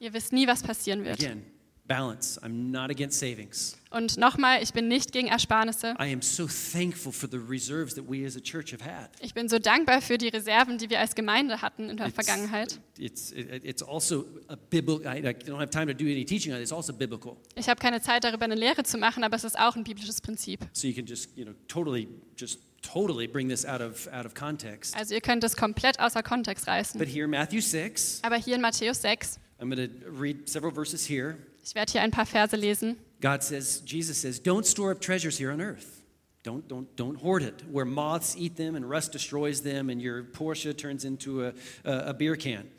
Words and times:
Ihr 0.00 0.14
wisst 0.14 0.32
nie, 0.32 0.46
was 0.46 0.62
passieren 0.62 1.04
wird. 1.04 1.20
Again, 1.22 1.42
balance. 1.86 2.40
I'm 2.42 2.70
not 2.70 2.88
against 2.90 3.20
savings. 3.20 3.76
Und 3.90 4.16
nochmal, 4.16 4.62
ich 4.62 4.72
bin 4.72 4.88
nicht 4.88 5.12
gegen 5.12 5.28
Ersparnisse. 5.28 5.94
I 6.00 6.10
am 6.10 6.22
so 6.22 6.46
thankful 6.46 7.12
for 7.12 7.28
the 7.30 7.36
reserves 7.36 7.94
that 7.96 8.04
we 8.08 8.24
as 8.24 8.34
a 8.34 8.40
church 8.40 8.72
have 8.72 8.82
had. 8.82 9.10
Ich 9.20 9.34
bin 9.34 9.50
so 9.50 9.58
dankbar 9.58 10.00
für 10.00 10.16
die 10.16 10.28
Reserven, 10.28 10.78
die 10.78 10.88
wir 10.88 11.00
als 11.00 11.14
Gemeinde 11.14 11.60
hatten 11.60 11.90
in 11.90 11.98
der 11.98 12.10
Vergangenheit. 12.10 12.80
It's, 12.96 13.30
it, 13.32 13.62
it's 13.62 13.82
also 13.82 14.24
a 14.48 14.56
biblical, 14.56 15.04
I, 15.04 15.18
I 15.18 15.32
don't 15.34 15.58
have 15.58 15.68
time 15.68 15.86
to 15.86 15.92
do 15.92 16.06
any 16.06 16.24
teaching 16.24 16.52
on 16.52 16.58
it, 16.58 16.62
it's 16.62 16.72
also 16.72 16.94
biblical. 16.94 17.36
Ich 17.56 17.68
habe 17.68 17.78
keine 17.78 18.00
Zeit, 18.00 18.24
darüber 18.24 18.46
eine 18.46 18.54
Lehre 18.54 18.82
zu 18.84 18.96
machen, 18.96 19.22
aber 19.22 19.36
es 19.36 19.44
ist 19.44 19.58
auch 19.58 19.76
ein 19.76 19.84
biblisches 19.84 20.22
Prinzip. 20.22 20.60
So 20.72 20.88
you 20.88 20.94
can 20.94 21.04
just, 21.04 21.36
you 21.36 21.44
know, 21.44 21.54
totally, 21.68 22.08
just 22.38 22.60
totally 22.80 23.26
bring 23.26 23.50
this 23.50 23.66
out 23.66 23.82
of, 23.82 24.08
out 24.12 24.24
of 24.24 24.32
context. 24.32 24.96
Also 24.96 25.12
ihr 25.14 25.20
könnt 25.20 25.44
es 25.44 25.56
komplett 25.56 26.00
außer 26.00 26.22
Kontext 26.22 26.66
reißen. 26.66 26.98
But 26.98 27.08
here, 27.08 27.28
Matthew 27.28 27.60
6, 27.60 28.20
Aber 28.22 28.36
hier 28.36 28.54
in 28.54 28.62
Matthäus 28.62 29.02
6, 29.02 29.38
I'm 29.60 29.68
going 29.70 29.88
to 29.88 30.10
read 30.10 30.48
several 30.48 30.72
verses 30.72 31.04
here. 31.04 31.36
ich 31.62 31.74
werde 31.74 31.92
hier 31.92 32.02
ein 32.02 32.10
paar 32.10 32.26
Verse 32.26 32.56
lesen. 32.56 32.96
God 33.20 33.42
says, 33.42 33.80
Jesus 33.84 34.16
says, 34.18 34.38
don't 34.38 34.64
store 34.64 34.90
up 34.90 35.00
treasures 35.00 35.36
here 35.36 35.50
on 35.52 35.60
earth. 35.60 36.02
Don't, 36.42 36.66
don't, 36.66 36.96
don't 36.96 37.16
hoard 37.16 37.42
it, 37.42 37.62
where 37.70 37.84
moths 37.84 38.34
eat 38.34 38.56
them 38.56 38.74
and 38.74 38.88
rust 38.88 39.12
destroys 39.12 39.60
them, 39.60 39.90
and 39.90 40.00
your 40.00 40.22
Porsche 40.22 40.74
turns 40.74 41.04
into 41.04 41.44
a, 41.44 41.52
a, 41.84 42.10
a 42.10 42.14
beer 42.14 42.34
can. 42.34 42.70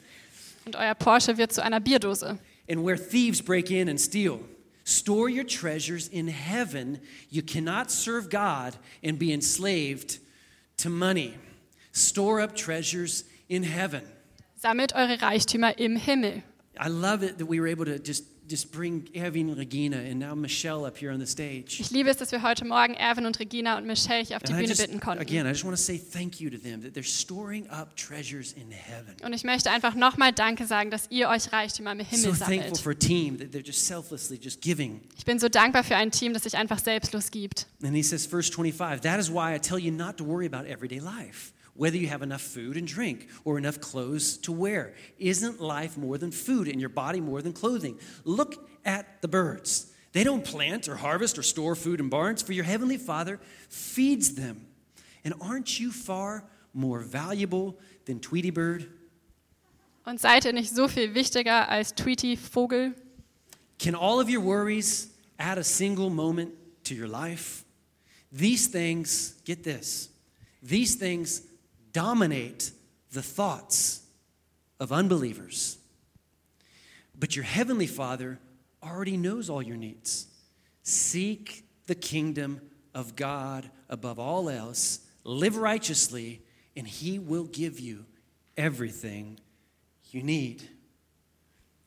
Und 0.66 0.76
euer 0.76 0.96
Porsche 0.96 1.38
wird 1.38 1.52
zu 1.52 1.64
einer 1.64 1.80
Bierdose. 1.80 2.40
And 2.68 2.84
where 2.84 2.98
thieves 2.98 3.42
break 3.42 3.70
in 3.70 3.88
and 3.88 4.00
steal. 4.00 4.40
Store 4.84 5.30
your 5.30 5.44
treasures 5.44 6.08
in 6.08 6.28
heaven. 6.28 7.00
You 7.30 7.44
cannot 7.44 7.92
serve 7.92 8.30
God 8.30 8.76
and 9.04 9.20
be 9.20 9.32
enslaved 9.32 10.18
to 10.78 10.90
money. 10.90 11.36
Store 11.92 12.42
up 12.42 12.56
treasures 12.56 13.26
in 13.48 13.64
heaven. 13.64 14.02
Sammelt 14.60 14.94
eure 14.94 15.22
Reichtümer 15.22 15.78
im 15.78 15.98
Himmel. 15.98 16.44
I 16.80 16.88
love 16.90 17.24
it 17.24 17.38
that 17.38 17.48
we 17.50 17.60
were 17.60 17.68
able 17.70 17.86
to 17.86 18.00
just, 18.00 18.24
just 18.48 18.72
bring 18.72 19.08
Erwin 19.16 19.50
and 19.50 19.58
Regina 19.58 19.98
and 19.98 20.20
now 20.20 20.34
Michelle 20.34 20.86
up 20.86 20.98
here 20.98 21.12
on 21.12 21.20
the 21.20 21.26
stage. 21.28 21.80
Ich 21.82 21.92
liebe 21.92 22.10
es, 22.10 22.18
dass 22.18 22.32
wir 22.32 22.42
heute 22.42 22.66
Morgen 22.66 22.94
Erwin 22.94 23.26
und 23.26 23.38
Regina 23.40 23.78
und 23.78 23.86
Michelle 23.86 24.24
hier 24.24 24.38
auf 24.38 24.44
die 24.44 24.54
And 24.54 24.62
Bühne 24.62 24.70
just, 24.70 24.82
bitten 24.82 25.00
konnten. 25.02 25.22
again, 25.22 25.46
I 25.46 25.50
just 25.50 25.66
want 25.66 25.76
to 25.76 25.82
say 25.82 25.98
thank 26.00 26.40
you 26.40 26.50
to 26.50 26.58
them 26.58 26.82
that 26.82 26.94
they're 26.96 27.04
storing 27.04 27.70
up 27.70 27.96
treasures 27.98 28.54
in 28.54 28.72
heaven. 28.72 29.16
Und 29.24 29.34
ich 29.34 29.44
möchte 29.44 29.70
einfach 29.70 29.96
nochmal 29.96 30.32
Danke 30.32 30.66
sagen, 30.66 30.90
dass 30.92 31.08
ihr 31.12 31.28
euch 31.30 31.52
Reichtümer 31.52 31.92
im 31.92 32.00
So 32.00 32.06
Himmel 32.06 32.38
thankful 32.38 32.48
sammelt. 32.48 32.78
for 32.80 32.92
a 32.94 32.96
team 32.96 33.38
that 33.38 33.50
they're 33.52 33.66
just 33.66 33.86
selflessly 33.86 34.40
just 34.42 34.62
giving. 34.62 35.02
Ich 35.18 35.26
bin 35.26 35.40
so 35.40 35.50
dankbar 35.50 35.84
für 35.84 35.98
ein 35.98 36.12
Team, 36.12 36.34
das 36.34 36.44
sich 36.44 36.56
einfach 36.56 36.80
selbstlos 36.80 37.32
gibt. 37.32 37.68
And 37.84 37.94
he 37.94 38.02
says, 38.02 38.26
verse 38.26 38.50
25, 38.50 39.02
that 39.02 39.20
is 39.20 39.30
why 39.30 39.54
I 39.54 39.60
tell 39.60 39.78
you 39.78 39.92
not 39.92 40.18
to 40.18 40.26
worry 40.26 40.48
about 40.52 40.66
everyday 40.68 41.00
life, 41.00 41.52
whether 41.82 41.98
you 41.98 42.08
have 42.10 42.22
enough 42.22 42.42
food 42.44 42.78
and 42.78 42.86
drink 42.86 43.28
or 43.44 43.58
enough 43.58 43.82
clothes 43.82 44.38
to 44.38 44.52
wear. 44.52 44.94
Isn't 45.18 45.60
life 45.60 45.98
more 45.98 46.16
than 46.20 46.30
food 46.30 46.68
and 46.68 46.80
your 46.80 46.92
body 46.92 47.20
more 47.20 47.42
than 47.42 47.54
clothing? 47.54 47.98
Look 48.24 48.70
at 48.86 49.20
the 49.24 49.28
birds. 49.28 49.92
They 50.12 50.24
don't 50.24 50.46
plant 50.46 50.88
or 50.88 50.96
harvest 50.98 51.40
or 51.40 51.42
store 51.42 51.74
food 51.74 52.00
in 52.00 52.08
barns, 52.08 52.44
for 52.44 52.54
your 52.54 52.66
heavenly 52.66 52.98
Father 52.98 53.40
feeds 53.68 54.36
them. 54.36 54.68
And 55.24 55.34
aren't 55.42 55.80
you 55.80 55.92
far 55.92 56.44
more 56.72 57.00
valuable 57.00 57.80
than 58.06 58.20
Tweety 58.20 58.52
Bird? 58.52 58.88
Und 60.06 60.20
seid 60.20 60.46
ihr 60.46 60.54
nicht 60.54 60.70
so 60.70 60.88
viel 60.88 61.16
wichtiger 61.16 61.68
als 61.68 61.96
Tweety 61.96 62.36
Vogel? 62.36 62.94
Can 63.80 63.96
all 63.96 64.20
of 64.20 64.30
your 64.30 64.42
worries 64.42 65.08
add 65.40 65.58
a 65.58 65.64
single 65.64 66.12
moment 66.12 66.52
to 66.84 66.94
your 66.94 67.08
life? 67.08 67.66
These 68.32 68.68
things, 68.68 69.34
get 69.46 69.64
this, 69.64 70.10
these 70.62 70.94
things 70.94 71.42
dominate 71.94 72.72
the 73.12 73.22
thoughts 73.22 74.02
of 74.80 74.92
unbelievers. 74.92 75.78
But 77.18 77.36
your 77.36 77.46
heavenly 77.46 77.88
Father 77.88 78.40
already 78.84 79.18
knows 79.18 79.50
all 79.50 79.62
your 79.62 79.78
needs. 79.78 80.28
Seek 80.84 81.66
the 81.88 81.96
kingdom 81.96 82.62
of 82.96 83.16
God 83.16 83.70
above 83.90 84.20
all 84.20 84.50
else, 84.50 85.00
live 85.24 85.58
righteously, 85.58 86.42
and 86.76 86.88
He 86.88 87.20
will 87.20 87.44
give 87.44 87.80
you 87.80 88.06
everything 88.58 89.40
you 90.12 90.24
need. 90.24 90.64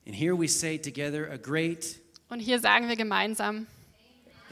And 0.06 0.14
here 0.14 0.36
we 0.36 0.46
say 0.46 0.78
together 0.78 1.26
a 1.26 1.38
great 1.38 1.98
Und 2.30 2.40
hier 2.40 2.58
sagen 2.58 2.88
wir 2.88 2.96
gemeinsam 2.96 3.66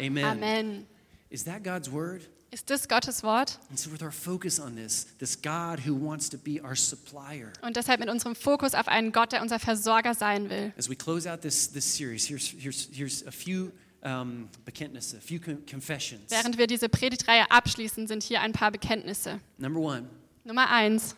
Amen. 0.01 0.25
Amen. 0.25 0.87
Is 1.31 1.45
that 1.45 1.63
God's 1.63 1.91
word? 1.91 2.27
Ist 2.53 2.69
das 2.69 2.87
Gottes 2.87 3.23
Wort? 3.23 3.59
And 3.71 3.79
so, 3.79 3.91
with 3.91 4.03
our 4.03 4.13
focus 4.13 4.61
on 4.61 4.77
this, 4.77 5.07
this 5.19 5.41
God 5.41 5.81
who 5.87 5.95
wants 5.95 6.29
to 6.29 6.37
be 6.37 6.63
our 6.63 6.77
supplier, 6.77 7.51
Und 7.63 7.77
deshalb 7.77 7.99
mit 7.99 8.11
unserem 8.11 8.35
Fokus 8.37 8.75
auf 8.75 8.89
einen 8.89 9.11
Gott, 9.11 9.33
der 9.33 9.41
unser 9.41 9.59
Versorger 9.59 10.13
sein 10.15 10.51
will. 10.51 10.71
as 10.79 10.91
we 10.91 10.95
close 10.95 11.27
out 11.31 11.41
this, 11.41 11.73
this 11.73 11.97
series, 11.97 12.29
here's, 12.29 12.55
here's, 12.59 12.89
here's 12.93 13.27
a 13.27 13.31
few 13.33 13.73
um, 14.05 14.51
Bekenntnisse, 14.67 15.17
a 15.17 15.21
few 15.21 15.41
con- 15.41 15.65
confessions. 15.65 16.31
Während 16.31 16.59
wir 16.59 16.67
diese 16.67 16.91
Predigtreihe 16.91 17.51
abschließen, 17.51 18.07
sind 18.07 18.23
hier 18.23 18.43
ein 18.43 18.53
paar 18.53 18.71
Bekenntnisse. 18.71 19.41
Number 19.57 19.81
one, 19.81 20.05
Nummer 20.45 20.69
eins, 20.69 21.17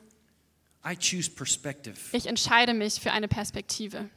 I 0.87 0.95
choose 0.95 1.29
perspective. 1.31 1.97
ich 2.13 2.27
entscheide 2.27 2.75
mich 2.75 3.01
für 3.01 3.11
eine 3.11 3.27
Perspektive. 3.27 4.09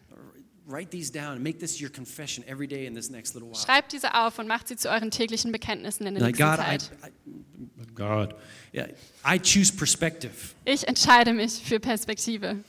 Write 0.70 0.92
these 0.92 1.10
down 1.12 1.34
and 1.36 1.42
make 1.44 1.60
this 1.60 1.80
your 1.82 1.90
confession 1.90 2.44
every 2.46 2.68
day 2.68 2.86
in 2.88 2.94
this 2.94 3.10
next 3.10 3.34
little 3.36 3.50
while. 3.50 3.56
Schreibt 3.60 3.94
diese 3.94 4.14
auf 4.14 4.38
und 4.38 4.48
macht 4.48 4.68
sie 4.68 4.76
zu 4.76 4.90
euren 4.90 5.12
täglichen 5.12 5.52
Bekenntnissen 5.54 6.06
in 6.06 6.16
der 6.16 6.24
Like, 6.24 6.38
nächsten 6.38 6.58
God, 6.58 6.66
Zeit. 6.66 6.92
I, 7.06 7.94
God, 7.96 8.36
yeah, 8.74 8.88
I 9.26 9.40
choose 9.40 9.72
perspective. 9.74 10.34
Ich 10.66 10.86
entscheide 10.88 11.32
mich 11.34 11.62
für 11.64 11.80
Perspektive. 11.80 12.64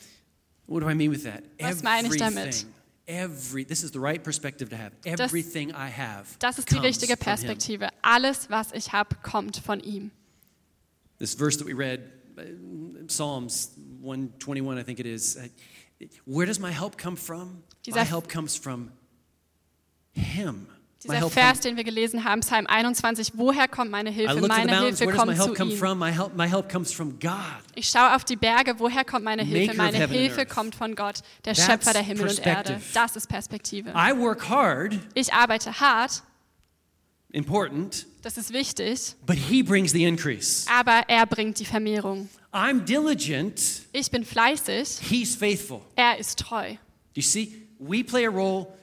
What 0.69 0.83
do 0.85 0.89
I 0.89 0.95
mean 0.95 1.11
with 1.11 1.25
that? 1.25 1.43
Was 1.61 1.83
meine 1.83 2.07
ich 2.09 2.17
damit? 2.21 2.67
Every, 3.07 3.65
this 3.65 3.83
is 3.83 3.91
the 3.91 3.99
right 3.99 4.23
perspective 4.23 4.69
to 4.71 4.77
have. 4.77 4.93
Das- 5.03 5.31
Everything 5.33 5.71
I 5.71 5.89
have 5.91 6.37
Das 6.39 6.59
ist 6.59 6.71
die 6.71 6.77
richtige. 6.77 7.17
Perspektive. 7.17 7.89
Alles, 8.03 8.49
was 8.51 8.71
ich 8.73 8.93
habe, 8.93 9.17
kommt 9.23 9.57
von 9.57 9.81
ihm. 9.81 10.11
This 11.19 11.35
verse 11.35 11.59
that 11.59 11.67
we 11.67 11.75
read, 11.77 12.01
uh, 12.39 12.43
Psalms 13.09 13.73
121, 14.03 14.79
I 14.79 14.85
think 14.85 15.01
it 15.01 15.07
is. 15.07 15.37
uh, 15.37 15.49
Where 16.27 16.47
does 16.47 16.61
my 16.61 16.71
help 16.71 16.97
come 16.97 17.17
from? 17.17 17.63
My 17.89 18.01
Dieser- 18.01 18.11
help 18.11 18.33
comes 18.33 18.57
from 18.57 18.91
Him. 20.13 20.67
My 21.07 21.15
Dieser 21.15 21.31
Vers, 21.31 21.61
den 21.61 21.77
wir 21.77 21.85
gelesen 21.85 22.25
haben, 22.25 22.41
Psalm 22.41 22.67
21, 22.67 23.33
woher 23.37 23.69
kommt 23.69 23.93
meine 23.93 24.11
Hilfe? 24.11 24.41
Meine. 24.49 24.81
Hilfe 24.81 25.07
my 25.07 25.13
kommt 25.13 25.37
zu 25.37 25.55
ihm. 25.55 25.79
My 25.97 26.13
my. 26.35 26.51
Ich 27.77 27.89
schaue 27.89 28.17
auf 28.17 28.25
die 28.25 28.35
Berge, 28.35 28.75
woher 28.79 29.05
kommt 29.05 29.25
meine 29.25 29.45
Hilfe? 29.45 29.77
Meine 29.77 30.09
Hilfe 30.09 30.45
kommt 30.45 30.75
von 30.75 30.97
Gott, 30.97 31.21
der 31.45 31.55
Schöpfer 31.55 31.93
der 31.93 32.03
Himmel 32.03 32.29
und 32.29 32.45
Erde. 32.45 32.81
Das 32.95 33.15
ist 33.15 33.29
Perspektive. 33.29 33.95
Ich 35.15 35.33
arbeite 35.33 35.79
hart, 35.79 36.23
important, 37.31 38.07
das 38.23 38.37
ist 38.37 38.53
wichtig, 38.53 39.15
but 39.25 39.37
He 39.37 39.63
brings 39.63 39.93
the 39.93 40.03
increase. 40.05 40.67
aber 40.69 41.03
er 41.07 41.27
bringt 41.27 41.61
die 41.61 41.65
Vermehrung. 41.65 42.29
I'm 42.53 42.81
diligent, 42.81 43.61
Ich 43.93 44.11
bin 44.11 44.25
fleißig, 44.25 44.99
He's 45.09 45.37
faithful. 45.37 45.81
er 45.95 46.19
ist 46.19 46.41
treu. 46.41 46.73
Do 46.73 46.77
you 47.15 47.23
see? 47.23 47.68
We 47.79 48.03
play 48.03 48.27
a 48.27 48.31
role, 48.31 48.75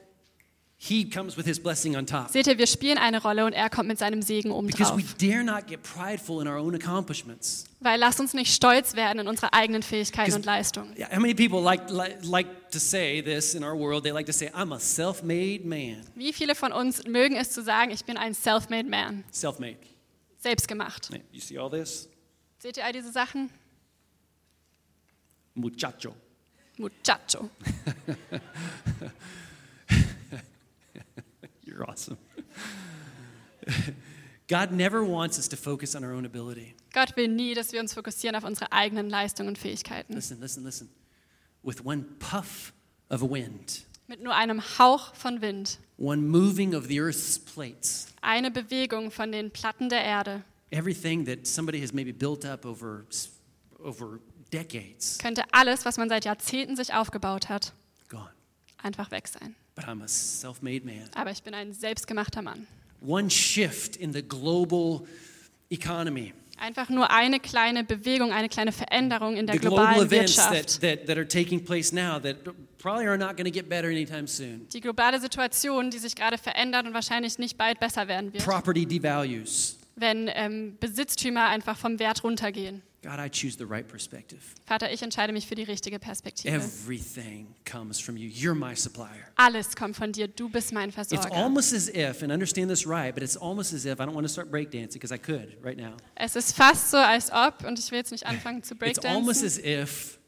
He 0.78 1.08
comes 1.08 1.38
with 1.38 1.46
His 1.46 1.58
blessing 1.58 1.96
on 1.96 2.04
top. 2.06 2.28
Seht 2.30 2.46
ihr, 2.46 2.58
wir 2.58 2.66
spielen 2.66 2.98
eine 2.98 3.22
Rolle 3.22 3.46
und 3.46 3.54
er 3.54 3.70
kommt 3.70 3.88
mit 3.88 3.98
seinem 3.98 4.20
Segen 4.20 4.50
Because 4.66 4.92
obendrauf. 4.92 4.96
we 5.20 5.26
dare 5.30 5.42
not 5.42 5.66
get 5.66 5.82
prideful 5.82 6.42
in 6.42 6.46
our 6.46 6.58
own 6.58 6.74
accomplishments. 6.74 7.64
Weil 7.80 7.98
lasst 7.98 8.20
uns 8.20 8.34
nicht 8.34 8.54
stolz 8.54 8.94
werden 8.94 9.20
in 9.20 9.28
unsere 9.28 9.54
eigenen 9.54 9.82
Fähigkeiten 9.82 10.34
und 10.34 10.44
Leistungen. 10.44 10.94
How 11.10 11.18
many 11.18 11.34
people 11.34 11.62
like, 11.62 11.88
like, 11.90 12.22
like 12.24 12.70
to 12.70 12.78
say 12.78 13.22
this 13.22 13.54
in 13.54 13.64
our 13.64 13.74
world? 13.74 14.02
They 14.04 14.12
like 14.12 14.26
to 14.26 14.32
say, 14.34 14.50
I'm 14.54 14.72
a 14.74 14.78
self 14.78 15.22
made 15.22 15.64
man. 15.64 16.02
Wie 16.14 16.32
viele 16.34 16.54
von 16.54 16.72
uns 16.72 17.04
mögen 17.06 17.36
es 17.36 17.52
zu 17.52 17.62
sagen, 17.62 17.90
ich 17.90 18.04
bin 18.04 18.18
ein 18.18 18.34
self-made 18.34 18.88
man, 18.88 19.24
Self 19.32 19.58
made. 19.58 19.78
selbstgemacht. 20.38 21.08
You 21.32 21.40
see 21.40 21.56
all 21.58 21.70
this? 21.70 22.08
Seht 22.58 22.76
ihr 22.76 22.84
all 22.84 22.92
diese 22.92 23.12
Sachen? 23.12 23.48
Muchacho. 25.54 26.14
Muchacho. 26.78 27.50
You're 31.64 31.84
awesome. 31.88 32.18
God 34.48 34.70
never 34.70 35.02
wants 35.02 35.38
us 35.38 35.48
to 35.48 35.56
focus 35.56 35.94
on 35.96 36.04
our 36.04 36.12
own 36.12 36.24
ability. 36.24 36.74
Gott 36.92 37.16
will 37.16 37.28
nie, 37.28 37.54
dass 37.54 37.72
wir 37.72 37.80
uns 37.80 37.94
fokussieren 37.94 38.36
auf 38.36 38.44
unsere 38.44 38.70
eigenen 38.72 39.10
Leistungen 39.10 39.48
und 39.48 39.58
Fähigkeiten. 39.58 40.14
Listen, 40.14 40.40
listen, 40.40 40.64
listen. 40.64 40.88
With 41.62 41.84
one 41.84 42.04
puff 42.20 42.72
of 43.10 43.22
wind, 43.22 43.84
Mit 44.06 44.22
nur 44.22 44.34
einem 44.34 44.60
Hauch 44.78 45.14
von 45.14 45.40
Wind, 45.40 45.78
one 45.98 46.22
moving 46.22 46.74
of 46.74 46.86
the 46.86 47.00
earth's 47.00 47.40
plates, 47.40 48.06
eine 48.22 48.52
Bewegung 48.52 49.10
von 49.10 49.32
den 49.32 49.50
Platten 49.50 49.88
der 49.88 50.04
Erde, 50.04 50.44
everything 50.70 51.24
that 51.24 51.44
somebody 51.46 51.80
has 51.80 51.92
maybe 51.92 52.12
built 52.12 52.44
up 52.44 52.64
over, 52.64 53.04
over 53.82 54.20
decades, 54.52 55.18
könnte 55.18 55.42
alles, 55.52 55.84
was 55.84 55.96
man 55.96 56.08
seit 56.08 56.24
Jahrzehnten 56.24 56.76
sich 56.76 56.94
aufgebaut 56.94 57.48
hat, 57.48 57.72
gone. 58.08 58.28
einfach 58.82 59.10
weg 59.10 59.28
sein. 59.28 59.54
But 59.74 59.84
I'm 59.84 60.02
a 60.02 60.08
man. 60.84 61.08
Aber 61.14 61.30
ich 61.30 61.42
bin 61.42 61.54
ein 61.54 61.72
selbstgemachter 61.74 62.42
Mann. 62.42 62.66
One 63.06 63.30
shift 63.30 63.96
in 63.96 64.12
the 64.12 64.22
global 64.22 65.02
economy. 65.68 66.32
Einfach 66.58 66.88
nur 66.88 67.10
eine 67.10 67.38
kleine 67.38 67.84
Bewegung, 67.84 68.32
eine 68.32 68.48
kleine 68.48 68.72
Veränderung 68.72 69.36
in 69.36 69.46
der 69.46 69.56
The 69.56 69.60
global 69.60 69.84
globalen 69.88 70.08
that, 70.08 70.18
Wirtschaft. 70.18 70.80
that, 70.80 71.06
that 71.06 71.06
that. 71.06 71.16
Die 74.72 74.80
globale 74.80 75.20
Situation, 75.20 75.90
die 75.90 75.98
sich 75.98 76.16
gerade 76.16 76.38
verändert 76.38 76.86
und 76.86 76.94
wahrscheinlich 76.94 77.38
nicht 77.38 77.58
bald 77.58 77.78
besser 77.78 78.08
werden 78.08 78.32
wird, 78.32 78.42
Property 78.42 78.86
devalues. 78.86 79.76
wenn 79.96 80.30
ähm, 80.32 80.78
Besitztümer 80.80 81.48
einfach 81.48 81.76
vom 81.76 81.98
Wert 81.98 82.24
runtergehen. 82.24 82.80
God, 83.06 83.20
I 83.20 83.28
choose 83.28 83.56
the 83.56 83.64
right 83.66 83.86
perspective. 83.86 84.40
Vater, 84.66 84.90
ich 84.92 85.00
entscheide 85.00 85.32
mich 85.32 85.46
für 85.46 85.54
die 85.54 85.62
richtige 85.62 86.00
Perspektive. 86.00 86.52
Everything 86.52 87.54
comes 87.64 88.00
from 88.00 88.16
you. 88.16 88.28
You're 88.28 88.56
my 88.56 88.74
supplier. 88.74 89.30
Alles 89.36 89.76
kommt 89.76 89.94
von 89.94 90.10
dir, 90.10 90.26
du 90.26 90.48
bist 90.48 90.72
mein 90.72 90.88
It's 90.88 90.96
Versorger. 90.96 91.32
almost 91.32 91.72
as 91.72 91.88
if, 91.88 92.24
and 92.24 92.32
understand 92.32 92.68
this 92.68 92.84
right, 92.84 93.14
but 93.14 93.22
it's 93.22 93.36
almost 93.36 93.72
as 93.72 93.84
if 93.84 94.00
I 94.00 94.06
don't 94.06 94.14
want 94.14 94.26
to 94.26 94.32
start 94.32 94.50
breakdancing 94.50 94.94
because 94.94 95.12
I 95.14 95.18
could 95.18 95.56
right 95.62 95.76
now. 95.78 95.96
Es 96.16 96.34
ist 96.34 96.56
fast 96.56 96.90
so, 96.90 96.96
als 96.96 97.30
ob, 97.30 97.64
und 97.64 97.78
ich 97.78 97.88
will 97.92 97.98
jetzt 97.98 98.10
nicht 98.10 98.26
anfangen 98.26 98.64
zu 98.64 98.74
It's 98.74 98.98
almost 99.04 99.42
breakdancen, 99.42 99.46
as 99.46 99.58
if 99.58 100.18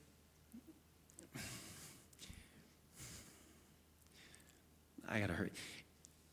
I 5.08 5.18
gotta 5.20 5.34
hurry. 5.34 5.50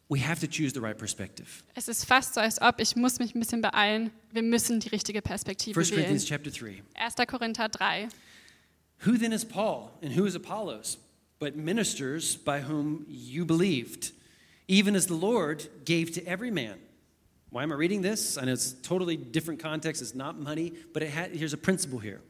We 0.08 0.20
have 0.20 0.40
to 0.42 0.48
choose 0.48 0.72
the 0.74 0.82
right 0.82 0.98
perspective. 0.98 1.64
es 1.74 1.88
ist 1.88 2.06
fast 2.06 2.36
so, 2.36 2.42
als 2.42 2.62
ob, 2.62 2.80
ich 2.80 2.96
muss 2.96 3.18
mich 3.18 3.34
ein 3.34 3.40
bisschen 3.40 3.62
beeilen, 3.62 4.12
wir 4.32 4.44
müssen 4.44 4.80
die 4.80 4.90
richtige 4.90 5.22
Perspektive 5.22 5.80
1 5.80 5.92
wählen. 5.92 6.04
Corinthians 6.04 6.26
chapter 6.26 6.52
3. 6.52 6.84
1. 6.94 7.16
Korinther 7.28 7.70
3. 7.70 8.10
Who 9.06 9.18
then 9.18 9.32
is 9.34 9.44
Paul 9.44 9.92
and 10.04 10.16
who 10.16 10.26
is 10.26 10.36
Apollos, 10.36 10.98
but 11.40 11.56
ministers 11.56 12.36
by 12.38 12.62
whom 12.62 13.06
you 13.08 13.46
believed, 13.46 14.12
even 14.68 14.96
as 14.96 15.08
the 15.08 15.16
Lord 15.16 15.68
gave 15.86 16.12
to 16.14 16.22
every 16.28 16.52
man? 16.52 16.78
Why 17.50 17.64
am 17.64 17.72
I 17.72 17.76
reading 17.76 18.02
this? 18.04 18.38
I 18.38 18.46
know 18.46 18.54
it's 18.54 18.74
totally 18.84 19.18
different 19.18 19.60
context. 19.60 20.02
It's 20.02 20.14
not 20.14 20.38
money, 20.40 20.74
but 20.94 21.02
it 21.02 21.10
ha- 21.12 21.30
here's 21.34 21.54
a 21.54 21.58
principle 21.58 22.00
here. 22.00 22.22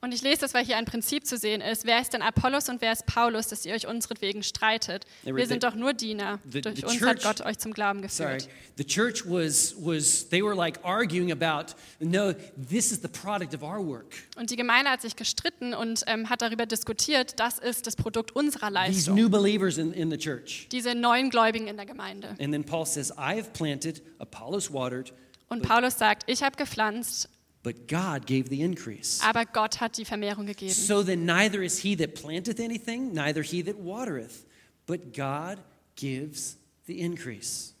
Und 0.00 0.14
ich 0.14 0.22
lese 0.22 0.42
das, 0.42 0.54
weil 0.54 0.64
hier 0.64 0.76
ein 0.76 0.84
Prinzip 0.84 1.26
zu 1.26 1.36
sehen 1.36 1.60
ist. 1.60 1.84
Wer 1.84 2.00
ist 2.00 2.12
denn 2.12 2.22
Apollos 2.22 2.68
und 2.68 2.80
wer 2.80 2.92
ist 2.92 3.04
Paulus, 3.06 3.48
dass 3.48 3.66
ihr 3.66 3.74
euch 3.74 3.88
unseretwegen 3.88 4.44
streitet? 4.44 5.04
Wir 5.24 5.46
sind 5.48 5.64
doch 5.64 5.74
nur 5.74 5.92
Diener. 5.92 6.38
Durch 6.44 6.84
uns 6.84 7.02
hat 7.02 7.20
Gott 7.22 7.40
euch 7.40 7.58
zum 7.58 7.72
Glauben 7.74 8.06
Sorry, 8.08 8.36
geführt. 8.36 8.48
the 8.76 8.84
church 8.84 9.24
was 9.26 9.74
was 9.76 10.28
they 10.28 10.40
were 10.40 10.54
like 10.54 10.78
arguing 10.84 11.32
about 11.32 11.74
no, 11.98 12.32
this 12.56 12.92
is 12.92 13.00
the 13.02 13.08
product 13.08 13.54
of 13.54 13.62
our 13.62 13.84
work. 13.84 14.14
Und 14.36 14.50
die 14.50 14.56
Gemeinde 14.56 14.88
hat 14.90 15.02
sich 15.02 15.16
gestritten 15.16 15.74
und 15.74 16.04
ähm, 16.06 16.30
hat 16.30 16.42
darüber 16.42 16.64
diskutiert, 16.66 17.40
das 17.40 17.58
ist 17.58 17.88
das 17.88 17.96
Produkt 17.96 18.36
unserer 18.36 18.68
These 18.68 18.74
Leistung. 18.74 19.16
new 19.16 19.28
believers 19.28 19.78
in, 19.78 19.92
in 19.92 20.12
the 20.12 20.16
church. 20.18 20.68
Diese 20.70 20.94
neuen 20.94 21.28
Gläubigen 21.28 21.66
in 21.66 21.76
der 21.76 21.86
Gemeinde. 21.86 22.28
And 22.38 22.52
then 22.52 22.62
Paul 22.62 22.86
says, 22.86 23.10
I 23.18 23.36
have 23.36 23.50
planted, 23.52 24.00
Apollos 24.20 24.72
watered, 24.72 25.12
Und 25.48 25.62
Paulus 25.62 25.98
sagt, 25.98 26.22
ich 26.30 26.44
habe 26.44 26.56
gepflanzt, 26.56 27.28
but 27.62 27.88
God 27.88 28.26
gave 28.26 28.48
the 28.48 28.60
increase. 28.62 29.20
aber 29.22 29.44
Gott 29.44 29.80
hat 29.80 29.96
die 29.96 30.04
Vermehrung 30.04 30.46
gegeben. 30.46 30.72
So 30.72 31.02
then 31.02 31.24
neither 31.24 31.62
is 31.62 31.78
he 31.78 31.96
that 31.96 32.14
planteth 32.14 32.60
anything, 32.60 33.12
neither 33.12 33.42
he 33.42 33.62
that 33.62 33.76
watereth, 33.76 34.46
but 34.86 35.12
God 35.14 35.58
gives 35.96 36.56
the 36.86 36.98
increase. 37.00 37.74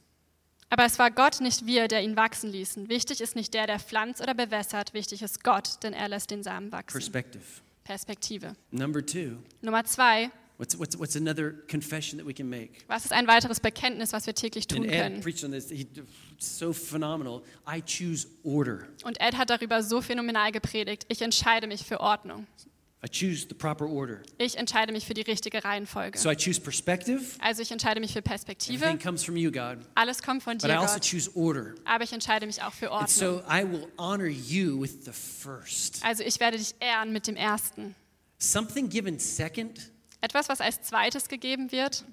Aber 0.70 0.84
es 0.84 0.98
war 0.98 1.10
Gott, 1.10 1.40
nicht 1.40 1.64
wir, 1.64 1.88
der 1.88 2.02
ihn 2.02 2.16
wachsen 2.16 2.50
ließen. 2.50 2.90
Wichtig 2.90 3.22
ist 3.22 3.34
nicht 3.36 3.54
der, 3.54 3.66
der 3.66 3.78
pflanzt 3.80 4.20
oder 4.20 4.34
bewässert, 4.34 4.92
wichtig 4.92 5.22
ist 5.22 5.42
Gott, 5.42 5.82
denn 5.82 5.94
er 5.94 6.08
lässt 6.08 6.30
den 6.30 6.42
Samen 6.42 6.70
wachsen. 6.72 6.92
Perspective. 6.98 7.44
Perspektive. 7.84 8.54
Number 8.70 9.04
two, 9.04 9.38
Nummer 9.62 9.82
zwei, 9.84 10.30
what's, 10.58 10.78
what's, 10.78 10.98
what's 10.98 11.16
another 11.16 11.52
confession 11.68 12.18
that 12.18 12.26
we 12.26 12.34
can 12.34 12.48
make? 12.48 12.84
was 12.86 13.04
ist 13.04 13.12
ein 13.12 13.26
weiteres 13.26 13.60
Bekenntnis, 13.60 14.12
was 14.12 14.26
wir 14.26 14.34
täglich 14.34 14.66
tun 14.66 14.82
And 14.84 14.92
Ed 14.92 15.02
können? 15.02 15.20
preached 15.22 15.44
on 15.44 15.52
this. 15.52 15.70
He, 15.70 15.86
so 16.38 16.72
phenomenal. 16.72 17.42
I 17.66 17.80
choose 17.80 18.26
order. 18.44 18.86
Und 19.04 19.20
Ed 19.20 19.36
hat 19.36 19.50
darüber 19.50 19.82
so 19.82 20.00
phänomenal 20.02 20.52
gepredigt. 20.52 21.06
Ich 21.08 21.22
entscheide 21.22 21.66
mich 21.66 21.84
für 21.84 22.00
Ordnung. 22.00 22.46
I 23.00 23.08
choose 23.08 23.46
the 23.48 23.54
proper 23.54 23.86
order. 23.86 24.22
Ich 24.38 24.58
entscheide 24.58 24.92
mich 24.92 25.06
für 25.06 25.14
die 25.14 25.20
richtige 25.22 25.62
Reihenfolge. 25.62 26.18
So 26.18 26.28
I 26.32 26.34
choose 26.34 26.60
perspective. 26.60 27.22
Also 27.38 27.62
ich 27.62 27.70
entscheide 27.70 28.00
mich 28.00 28.12
für 28.12 28.22
Perspektive. 28.22 28.74
Everything 28.84 28.98
comes 29.00 29.22
from 29.22 29.36
you, 29.36 29.52
God. 29.52 29.78
Alles 29.94 30.20
kommt 30.20 30.42
von 30.42 30.58
But 30.58 30.64
I 30.64 30.72
dir, 30.72 30.80
also 30.80 30.94
Gott. 30.94 31.04
choose 31.08 31.30
order. 31.36 31.74
Aber 31.84 32.02
ich 32.02 32.12
entscheide 32.12 32.44
mich 32.46 32.60
auch 32.60 32.72
für 32.72 32.90
And 32.90 33.02
Ordnung. 33.08 33.40
so 33.40 33.42
I 33.48 33.62
will 33.62 33.86
honor 33.98 34.26
you 34.26 34.80
with 34.80 35.04
the 35.04 35.12
first. 35.12 36.04
Also 36.04 36.24
ich 36.24 36.40
werde 36.40 36.58
dich 36.58 36.74
ehren 36.80 37.12
mit 37.12 37.28
dem 37.28 37.36
Ersten. 37.36 37.94
Something 38.38 38.88
given 38.88 39.20
second 39.20 39.78
Etwas, 40.20 40.48
was 40.48 40.60
als 40.60 40.82
zweites 40.82 41.28
gegeben 41.28 41.70
wird, 41.72 42.04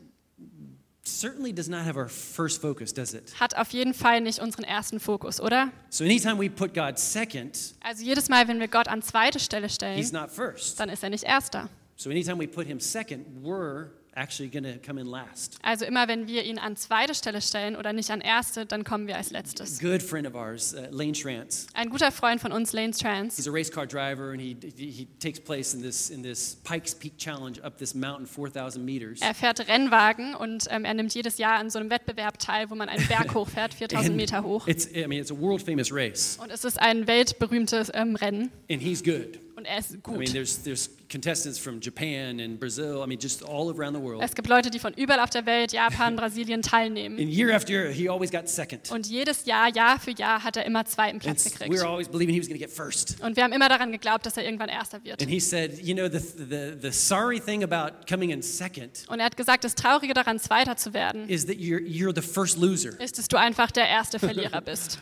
certainly 1.03 1.53
does 1.53 1.67
not 1.67 1.85
have 1.85 1.97
our 1.97 2.07
first 2.09 2.61
focus, 2.61 2.93
does 2.93 3.13
it? 3.13 3.39
hat 3.39 3.55
auf 3.57 3.71
jeden 3.71 3.93
Fall 3.93 4.21
nicht 4.21 4.39
unseren 4.39 4.63
ersten 4.63 4.99
Fokus, 4.99 5.39
oder? 5.39 5.71
So 5.89 6.03
anytime 6.03 6.39
we 6.39 6.49
put 6.49 6.73
God 6.73 6.97
second, 6.97 7.75
Also 7.81 8.03
jedes 8.03 8.29
Mal, 8.29 8.47
wenn 8.47 8.59
wir 8.59 8.67
Gott 8.67 8.87
an 8.87 9.01
zweite 9.01 9.39
Stelle 9.39 9.67
He's 9.67 9.75
stellen, 9.75 10.07
not 10.11 10.31
first. 10.31 10.79
dann 10.79 10.89
ist 10.89 11.03
er 11.03 11.09
nicht 11.09 11.23
Erster. 11.23 11.69
So 11.95 12.09
anytime 12.09 12.39
we 12.39 12.47
put 12.47 12.65
Him 12.67 12.79
second, 12.79 13.25
we're 13.43 13.89
actually 14.15 14.49
going 14.49 14.63
to 14.63 14.79
come 14.85 14.99
in 14.99 15.07
last. 15.07 15.57
Also 15.61 15.85
immer, 15.85 16.07
wenn 16.07 16.27
wir 16.27 16.43
ihn 16.43 16.57
an 16.57 16.75
zweite 16.75 17.13
Stelle 17.13 17.41
stellen 17.41 17.75
oder 17.75 17.93
nicht 17.93 18.09
an 18.11 18.21
erste, 18.21 18.65
dann 18.65 18.83
kommen 18.83 19.07
wir 19.07 19.17
als 19.17 19.31
letztes. 19.31 19.79
Good 19.79 20.01
friend 20.01 20.27
of 20.27 20.35
ours, 20.35 20.73
uh, 20.73 20.87
Lane 20.91 21.13
Trance. 21.13 21.67
Ein 21.73 21.89
guter 21.89 22.11
Freund 22.11 22.41
von 22.41 22.51
uns, 22.51 22.73
Lane 22.73 22.91
Trans, 22.91 23.35
He's 23.35 23.47
a 23.47 23.51
race 23.51 23.69
car 23.69 23.85
driver, 23.85 24.31
and 24.31 24.39
he, 24.39 24.55
he, 24.75 24.89
he 24.89 25.07
takes 25.19 25.39
place 25.39 25.73
in 25.73 25.81
this, 25.81 26.09
in 26.09 26.23
this 26.23 26.55
Pikes 26.63 26.95
Peak 26.95 27.17
Challenge 27.17 27.59
up 27.63 27.77
this 27.77 27.93
mountain, 27.93 28.25
4,000 28.25 28.83
meters. 28.83 29.21
er 29.21 29.33
fährt 29.33 29.67
Rennwagen 29.67 30.35
und 30.35 30.65
ähm, 30.69 30.85
er 30.85 30.93
nimmt 30.93 31.13
jedes 31.13 31.37
Jahr 31.37 31.59
an 31.59 31.69
so 31.69 31.79
einem 31.79 31.89
Wettbewerb 31.89 32.39
teil, 32.39 32.69
wo 32.69 32.75
man 32.75 32.89
einen 32.89 33.07
Berg 33.09 33.33
hochfährt, 33.33 33.73
4000 33.73 34.15
Meter 34.15 34.43
hoch. 34.43 34.67
It's, 34.67 34.87
I 34.87 35.07
mean, 35.07 35.19
it's 35.21 35.31
a 35.31 35.37
world 35.39 35.61
famous 35.61 35.91
race, 35.91 36.37
Und 36.41 36.51
es 36.51 36.63
ist 36.63 36.79
ein 36.79 37.07
weltberühmtes 37.07 37.91
ähm, 37.93 38.15
Rennen 38.15 38.51
and 38.69 38.81
he's 38.81 39.03
good. 39.03 39.39
Und 39.65 39.71
er 39.71 39.79
ist 39.79 39.91
I 39.91 39.97
mean, 40.07 40.19
gut. 40.25 40.33
there's, 40.33 40.61
there's 40.63 40.89
contestants 41.09 41.57
from 41.59 41.79
Japan 41.79 42.39
and 42.39 42.59
Brazil, 42.59 43.01
I 43.03 43.07
mean, 43.07 43.19
just 43.19 43.43
all 43.43 43.69
around 43.69 43.95
the 43.95 44.01
world. 44.01 44.21
Es 44.23 44.33
gibt 44.35 44.47
Leute, 44.47 44.69
die 44.69 44.79
von 44.79 44.93
überall 44.93 45.19
auf 45.19 45.29
der 45.29 45.45
Welt, 45.45 45.71
Japan, 45.71 46.15
Brasilien 46.17 46.61
teilnehmen. 46.61 47.19
And 47.19 47.29
year 47.29 47.53
after 47.55 47.71
year, 47.71 47.91
he 47.91 48.09
always 48.09 48.31
got 48.31 48.47
second. 48.49 48.91
Und 48.91 49.07
jedes 49.07 49.45
Jahr, 49.45 49.69
Jahr 49.75 49.99
für 49.99 50.11
Jahr, 50.11 50.43
hat 50.43 50.57
er 50.57 50.65
immer 50.65 50.85
zweiten 50.85 51.15
And 51.15 51.23
Platz 51.23 51.45
we 51.45 51.49
gekriegt. 51.51 51.71
were 51.73 51.87
always 51.87 52.07
believing 52.07 52.33
he 52.33 52.39
was 52.39 52.47
going 52.47 52.59
to 52.59 52.65
get 52.65 52.73
first. 52.75 53.21
Und 53.21 53.35
wir 53.35 53.43
haben 53.43 53.53
immer 53.53 53.69
daran 53.69 53.91
geglaubt, 53.91 54.25
dass 54.25 54.37
er 54.37 54.45
irgendwann 54.45 54.69
Erster 54.69 55.03
wird. 55.03 55.21
And 55.21 55.29
he 55.31 55.39
said, 55.39 55.79
You 55.81 55.95
know, 55.95 56.07
the, 56.07 56.19
the, 56.19 56.77
the 56.81 56.91
sorry 56.91 57.39
thing 57.39 57.63
about 57.63 58.05
coming 58.09 58.31
in 58.31 58.41
second 58.41 59.05
Und 59.07 59.19
er 59.19 59.25
hat 59.25 59.37
gesagt, 59.37 59.63
das 59.63 59.75
Traurige 59.75 60.13
daran, 60.13 60.39
Zweiter 60.39 60.75
zu 60.77 60.93
werden, 60.93 61.27
is 61.29 61.45
that 61.45 61.55
you're, 61.55 61.79
you're 61.81 62.13
the 62.15 62.21
first 62.21 62.57
loser. 62.57 62.99
ist, 62.99 63.17
dass 63.17 63.27
du 63.27 63.37
einfach 63.37 63.71
der 63.71 63.87
erste 63.87 64.19
Verlierer 64.19 64.61
bist. 64.65 64.99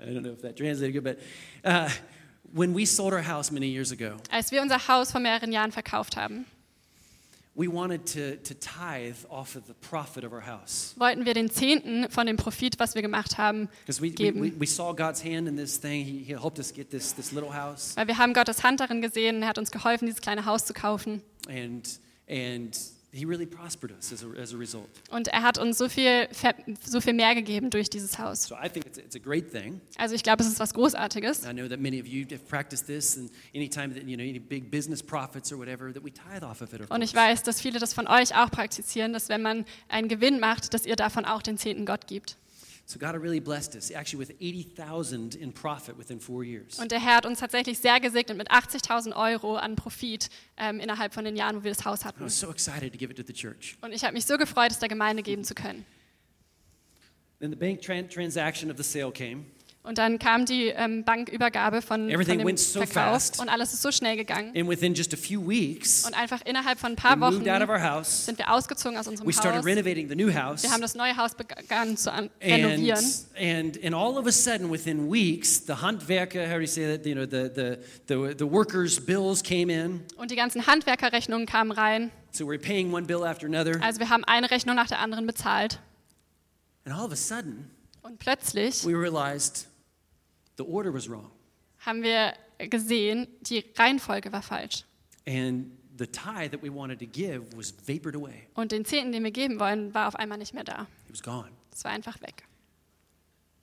I 0.00 0.06
don't 0.06 0.20
know 0.22 0.32
if 0.32 0.42
that 0.42 0.56
translated 0.56 0.92
good, 0.92 1.04
but 1.04 1.18
uh, 1.64 1.88
when 2.54 2.74
we 2.74 2.86
sold 2.86 3.12
our 3.12 3.26
house 3.26 3.50
many 3.50 3.66
years 3.66 3.90
ago, 3.92 4.16
Als 4.30 4.50
wir 4.52 4.62
unser 4.62 4.86
Haus 4.88 5.10
vor 5.10 5.20
mehreren 5.20 5.52
Jahren 5.52 5.72
verkauft 5.72 6.16
haben, 6.16 6.46
we 7.56 7.68
wanted 7.68 8.04
to, 8.06 8.36
to 8.42 8.54
tithe 8.54 9.16
off 9.28 9.54
of 9.54 9.62
the 9.66 9.74
profit 9.88 10.24
of 10.24 10.32
our 10.32 10.44
house. 10.44 10.94
wollten 10.96 11.24
wir 11.24 11.34
den 11.34 11.50
Zehnten 11.50 12.08
von 12.10 12.26
dem 12.26 12.36
Profit, 12.36 12.78
was 12.78 12.94
wir 12.94 13.02
gemacht 13.02 13.38
haben, 13.38 13.68
Because 13.86 14.00
we, 14.00 14.08
we, 14.08 14.10
geben. 14.10 14.42
we, 14.42 14.52
we 14.60 14.66
saw 14.66 14.92
God's 14.92 15.22
hand 15.24 15.46
in 15.48 15.56
this 15.56 15.78
thing. 15.80 16.04
He, 16.04 16.24
he 16.24 16.32
helped 16.34 16.58
us 16.58 16.72
get 16.72 16.90
this, 16.90 17.14
this 17.14 17.32
little 17.32 17.52
house. 17.54 17.96
Weil 17.96 18.06
wir 18.08 18.18
haben 18.18 18.34
Gottes 18.34 18.62
Hand 18.64 18.80
darin 18.80 19.00
gesehen, 19.02 19.42
er 19.42 19.48
hat 19.48 19.58
uns 19.58 19.70
geholfen, 19.70 20.06
dieses 20.06 20.20
kleine 20.20 20.44
Haus 20.46 20.64
zu 20.64 20.72
kaufen. 20.74 21.22
And, 21.48 21.88
and 22.28 22.76
he 23.14 23.24
really 23.24 23.46
prospered 23.46 23.92
us 23.92 24.12
as 24.12 24.24
a, 24.24 24.40
as 24.40 24.52
a 24.52 24.56
result. 24.56 24.88
Und 25.10 25.28
er 25.28 25.42
hat 25.42 25.58
uns 25.58 25.78
so 25.78 25.88
viel, 25.88 26.28
so 26.84 27.00
viel 27.00 27.12
mehr 27.12 27.34
gegeben 27.34 27.70
durch 27.70 27.88
dieses 27.88 28.18
Haus. 28.18 28.44
So 28.44 28.56
I 28.56 28.68
think 28.68 28.86
it's, 28.86 28.98
it's 28.98 29.14
a 29.14 29.20
great 29.20 29.52
thing. 29.52 29.80
Also 29.96 30.14
ich 30.14 30.22
glaube, 30.22 30.42
es 30.42 30.48
ist 30.48 30.58
was 30.58 30.74
Großartiges. 30.74 31.44
I 31.44 31.52
know 31.52 31.68
that 31.68 31.80
many 31.80 32.00
of 32.00 32.06
you 32.06 32.26
have 32.30 32.44
practiced 32.48 32.86
this, 32.86 33.16
and 33.16 33.30
anytime 33.54 33.94
that, 33.94 34.04
you 34.08 34.16
know, 34.16 34.24
any 34.24 34.40
big 34.40 34.70
business 34.70 35.02
profits 35.02 35.52
or 35.52 35.58
whatever, 35.58 35.92
that 35.92 36.04
we 36.04 36.10
tithe 36.10 36.44
off 36.44 36.60
of 36.60 36.72
it. 36.72 36.80
Of 36.80 36.90
Und 36.90 37.02
ich 37.02 37.14
weiß, 37.14 37.44
dass 37.44 37.60
viele 37.60 37.78
das 37.78 37.94
von 37.94 38.08
euch 38.08 38.34
auch 38.34 38.50
praktizieren, 38.50 39.12
dass 39.12 39.28
wenn 39.28 39.42
man 39.42 39.64
einen 39.88 40.08
Gewinn 40.08 40.40
macht, 40.40 40.74
dass 40.74 40.84
ihr 40.84 40.96
davon 40.96 41.24
auch 41.24 41.42
den 41.42 41.56
Zehnten 41.56 41.86
Gott 41.86 42.06
gibt. 42.06 42.36
So 42.86 42.98
God 42.98 43.14
really 43.14 43.40
blessed 43.40 43.74
us, 43.76 43.90
actually 43.90 44.18
with 44.28 44.36
80,000 44.40 45.34
in 45.36 45.52
profit 45.54 45.96
within 45.98 46.20
four 46.20 46.44
years. 46.44 46.78
Und 46.78 46.92
der 46.92 47.00
Herr 47.00 47.16
hat 47.16 47.24
uns 47.26 47.40
tatsächlich 47.40 47.78
sehr 47.78 47.98
gesegnet 47.98 48.36
mit 48.36 48.50
80.000 48.50 49.16
Euro 49.16 49.56
an 49.56 49.74
Profit 49.74 50.28
ähm, 50.58 50.80
innerhalb 50.80 51.14
von 51.14 51.24
den 51.24 51.34
Jahren, 51.34 51.56
wo 51.56 51.64
wir 51.64 51.72
das 51.72 51.86
Haus 51.86 52.02
I 52.02 52.04
hatten. 52.04 52.22
was 52.22 52.38
so 52.38 52.50
excited 52.50 52.92
to 52.92 52.98
give 52.98 53.10
it 53.10 53.16
to 53.16 53.22
the 53.26 53.32
church. 53.32 53.78
Und 53.80 53.92
ich 53.92 54.04
habe 54.04 54.12
mich 54.12 54.26
so 54.26 54.36
gefreut, 54.36 54.70
es 54.70 54.80
der 54.80 54.90
Gemeinde 54.90 55.22
geben 55.22 55.44
zu 55.44 55.54
können. 55.54 55.86
Then 57.40 57.50
the 57.50 57.56
bank 57.56 57.80
tran- 57.80 58.08
transaction 58.08 58.70
of 58.70 58.76
the 58.76 58.82
sale 58.82 59.10
came. 59.12 59.44
Und 59.86 59.98
dann 59.98 60.18
kam 60.18 60.46
die 60.46 60.68
ähm, 60.68 61.04
Bankübergabe 61.04 61.82
von, 61.82 62.08
von 62.08 62.08
Everything 62.08 62.38
dem 62.38 62.46
went 62.46 62.58
so 62.58 62.80
Verkauf 62.80 63.12
fast. 63.12 63.38
und 63.38 63.50
alles 63.50 63.74
ist 63.74 63.82
so 63.82 63.92
schnell 63.92 64.16
gegangen. 64.16 64.50
And 64.56 64.66
within 64.66 64.94
just 64.94 65.12
a 65.12 65.16
few 65.18 65.46
weeks, 65.46 66.06
Und 66.06 66.14
einfach 66.14 66.40
innerhalb 66.46 66.78
von 66.80 66.92
ein 66.92 66.96
paar 66.96 67.20
Wochen 67.20 67.44
house. 67.46 68.24
sind 68.24 68.38
wir 68.38 68.50
ausgezogen 68.50 68.96
aus 68.96 69.06
unserem 69.06 69.28
Haus. 69.28 69.44
renovating 69.64 70.08
the 70.08 70.14
new 70.16 70.32
house. 70.32 70.62
Wir 70.62 70.70
haben 70.72 70.80
das 70.80 70.94
neue 70.94 71.14
Haus 71.18 71.34
begonnen 71.34 71.98
zu 71.98 72.10
an- 72.10 72.30
And, 72.40 72.64
renovieren. 72.64 73.04
and, 73.36 73.84
and 73.84 73.94
all 73.94 74.16
of 74.16 74.26
a 74.26 74.32
sudden, 74.32 74.70
within 74.72 75.10
weeks, 75.12 75.66
the 75.66 75.74
Handwerker, 75.74 76.46
how 76.48 76.54
do 76.54 76.60
you 76.62 76.66
say 76.66 76.96
that? 76.96 77.04
You 77.04 77.14
know, 77.14 77.26
the, 77.26 77.50
the, 77.54 77.76
the, 78.08 78.34
the 78.38 78.50
workers' 78.50 78.98
bills 78.98 79.42
came 79.42 79.70
in. 79.70 80.00
Und 80.16 80.30
die 80.30 80.36
ganzen 80.36 80.66
Handwerkerrechnungen 80.66 81.44
kamen 81.44 81.72
rein. 81.72 82.10
So 82.30 82.46
we're 82.46 82.58
paying 82.58 82.90
one 82.90 83.04
bill 83.06 83.22
after 83.22 83.46
another. 83.46 83.82
Also 83.82 84.00
wir 84.00 84.08
haben 84.08 84.24
eine 84.24 84.50
Rechnung 84.50 84.76
nach 84.76 84.88
der 84.88 85.00
anderen 85.00 85.26
bezahlt. 85.26 85.78
And 86.86 86.94
all 86.96 87.04
of 87.04 87.12
a 87.12 87.16
sudden, 87.16 87.68
Und 88.00 88.18
plötzlich 88.18 88.82
we 88.86 88.94
realized 88.98 89.66
the 90.56 90.64
order 90.64 90.92
was 90.92 91.08
wrong. 91.08 91.30
haben 91.80 92.02
wir 92.02 92.34
gesehen, 92.58 93.26
die 93.42 93.64
Reihenfolge 93.76 94.32
war 94.32 94.42
falsch. 94.42 94.84
And 95.26 95.70
the 95.98 96.06
tithe 96.06 96.50
that 96.50 96.62
we 96.62 96.70
wanted 96.70 96.98
to 96.98 97.06
give 97.06 97.42
was 97.56 97.72
vapored 97.86 98.16
away. 98.16 98.48
Und 98.54 98.72
den 98.72 98.84
Zehnten, 98.84 99.12
den 99.12 99.24
wir 99.24 99.30
geben 99.30 99.60
wollen, 99.60 99.94
war 99.94 100.08
auf 100.08 100.16
einmal 100.16 100.38
nicht 100.38 100.54
mehr 100.54 100.64
da. 100.64 100.82
It 101.08 101.12
was 101.12 101.22
gone. 101.22 101.50
Es 101.72 101.84
war 101.84 101.92
einfach 101.92 102.20
weg. 102.20 102.44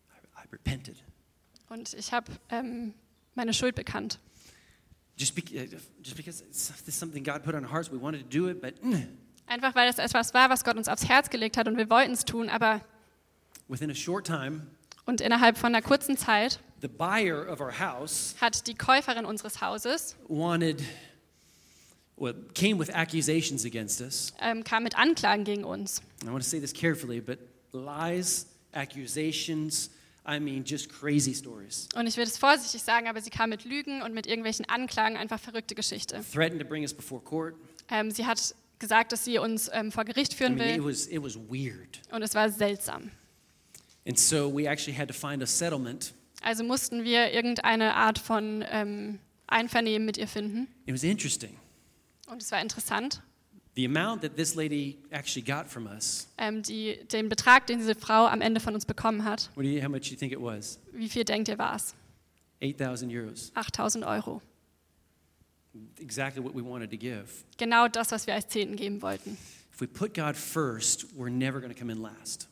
I, 0.10 0.44
I 0.44 0.48
repented. 0.52 1.04
Und 1.70 1.94
ich 1.94 2.12
habe 2.12 2.32
ähm, 2.50 2.94
meine 3.36 3.54
Schuld 3.54 3.76
bekannt. 3.76 4.20
Just, 5.18 5.36
be, 5.36 5.42
uh, 5.42 5.66
just 6.02 6.16
because 6.16 6.44
it's, 6.44 6.72
something 6.98 7.24
God 7.24 7.44
put 7.44 7.54
on 7.54 7.64
our 7.64 7.72
hearts, 7.72 7.92
we 7.92 8.02
wanted 8.02 8.30
to 8.30 8.38
do 8.38 8.50
it, 8.50 8.62
but 8.62 8.82
mm, 8.84 9.08
Einfach 9.46 9.76
weil 9.76 9.90
es 9.90 9.98
etwas 10.00 10.34
war, 10.34 10.50
was 10.50 10.64
Gott 10.64 10.78
uns 10.78 10.88
aufs 10.88 11.08
Herz 11.08 11.30
gelegt 11.30 11.58
hat 11.58 11.68
und 11.68 11.78
wir 11.78 11.90
wollten 11.90 12.14
es 12.14 12.24
tun, 12.24 12.50
aber 12.50 12.82
within 13.68 13.92
a 13.92 13.96
short 13.96 14.26
time, 14.26 14.68
und 15.12 15.20
innerhalb 15.20 15.58
von 15.58 15.76
einer 15.76 15.82
kurzen 15.84 16.16
Zeit 16.16 16.60
the 16.82 16.88
buyer 16.88 17.46
of 17.52 17.60
our 17.60 17.78
house 17.78 18.34
hat 18.40 18.66
die 18.66 18.76
Käuferin 18.76 19.26
unseres 19.26 19.60
Hauses 19.60 20.16
wanted, 20.30 20.82
well, 22.16 22.34
came 22.54 22.80
with 22.80 22.90
accusations 22.90 23.66
against 23.66 24.00
us. 24.00 24.34
ähm, 24.42 24.64
kam 24.64 24.84
mit 24.84 24.98
Anklagen 24.98 25.44
gegen 25.44 25.66
uns. 25.66 26.02
I 26.24 26.28
want 26.28 26.42
to 26.42 26.50
say 26.50 26.62
this 26.62 26.74
carefully, 26.74 27.20
but 27.20 27.40
lies, 27.74 28.48
accusations, 28.72 29.90
I 30.26 30.40
mean, 30.40 30.64
just 30.64 30.88
crazy 30.90 31.34
stories. 31.34 31.90
Und 31.94 32.08
ich 32.08 32.16
will 32.16 32.24
es 32.24 32.38
vorsichtig 32.38 32.82
sagen, 32.82 33.08
aber 33.10 33.20
sie 33.22 33.32
kam 33.32 33.50
mit 33.50 33.66
Lügen 33.66 34.02
und 34.02 34.14
mit 34.14 34.28
irgendwelchen 34.28 34.66
Anklagen, 34.70 35.18
einfach 35.18 35.40
verrückte 35.42 35.76
Geschichte. 35.76 36.24
Threatened 36.34 36.62
to 36.62 36.68
bring 36.68 36.84
us 36.84 36.94
before 36.94 37.22
court. 37.22 37.56
Ähm, 37.90 38.12
sie 38.12 38.26
hat 38.26 38.56
gesagt, 38.80 39.12
dass 39.12 39.26
sie 39.26 39.40
uns 39.40 39.70
ähm, 39.74 39.92
vor 39.92 40.06
Gericht 40.06 40.34
I 40.34 40.38
führen 40.38 40.56
mean, 40.56 40.70
it 40.70 40.84
will 40.84 40.92
was, 40.92 41.08
it 41.08 41.22
was 41.22 41.36
weird. 41.36 42.00
und 42.12 42.22
es 42.22 42.34
war 42.34 42.50
seltsam. 42.50 43.12
And 44.08 44.18
so 44.18 44.50
we 44.54 44.68
actually 44.68 44.98
had 44.98 45.08
to 45.08 45.14
find 45.14 45.42
a 45.44 45.46
settlement. 45.46 46.14
Also 46.42 46.64
mussten 46.64 47.04
wir 47.04 47.32
irgendeine 47.32 47.96
Art 47.96 48.18
von 48.18 48.64
ähm, 48.70 49.20
Einvernehmen 49.48 50.06
mit 50.06 50.18
ihr 50.18 50.28
finden. 50.28 50.68
It 50.86 50.94
was 50.94 51.04
interesting. 51.04 51.56
Und 52.28 52.42
es 52.42 52.52
war 52.52 52.62
interessant. 52.62 53.22
The 53.76 53.86
amount 53.86 54.22
that 54.24 54.36
this 54.36 54.56
lady 54.56 54.98
actually 55.12 55.44
got 55.44 55.68
from 55.70 55.86
us, 55.88 56.28
Ähm, 56.38 56.62
die, 56.64 57.00
den 57.12 57.30
Betrag, 57.30 57.68
den 57.68 57.80
diese 57.80 57.96
Frau 57.96 58.26
am 58.26 58.42
Ende 58.42 58.60
von 58.60 58.74
uns 58.76 58.86
bekommen 58.86 59.24
hat, 59.24 59.50
what 59.56 59.64
do 59.64 59.70
you, 59.70 59.82
how 59.82 59.90
much 59.90 60.02
do 60.02 60.10
you 60.12 60.18
think 60.18 60.34
it 60.34 60.42
was? 60.42 60.80
wie 60.92 61.08
viel 61.08 61.24
denkt 61.24 61.48
ihr 61.48 61.58
war 61.58 61.76
es? 61.76 61.94
8,000 62.62 63.12
euros. 63.14 63.52
8000 63.56 64.04
Euro. 64.06 64.42
Exactly 66.00 66.44
what 66.44 66.54
we 66.54 66.62
wanted 66.64 66.92
to 66.92 66.98
give. 66.98 67.26
Genau 67.58 67.88
das, 67.88 68.12
was 68.12 68.28
wir 68.28 68.34
als 68.34 68.48
Zehnten 68.50 68.76
geben 68.76 69.02
wollten. 69.02 69.38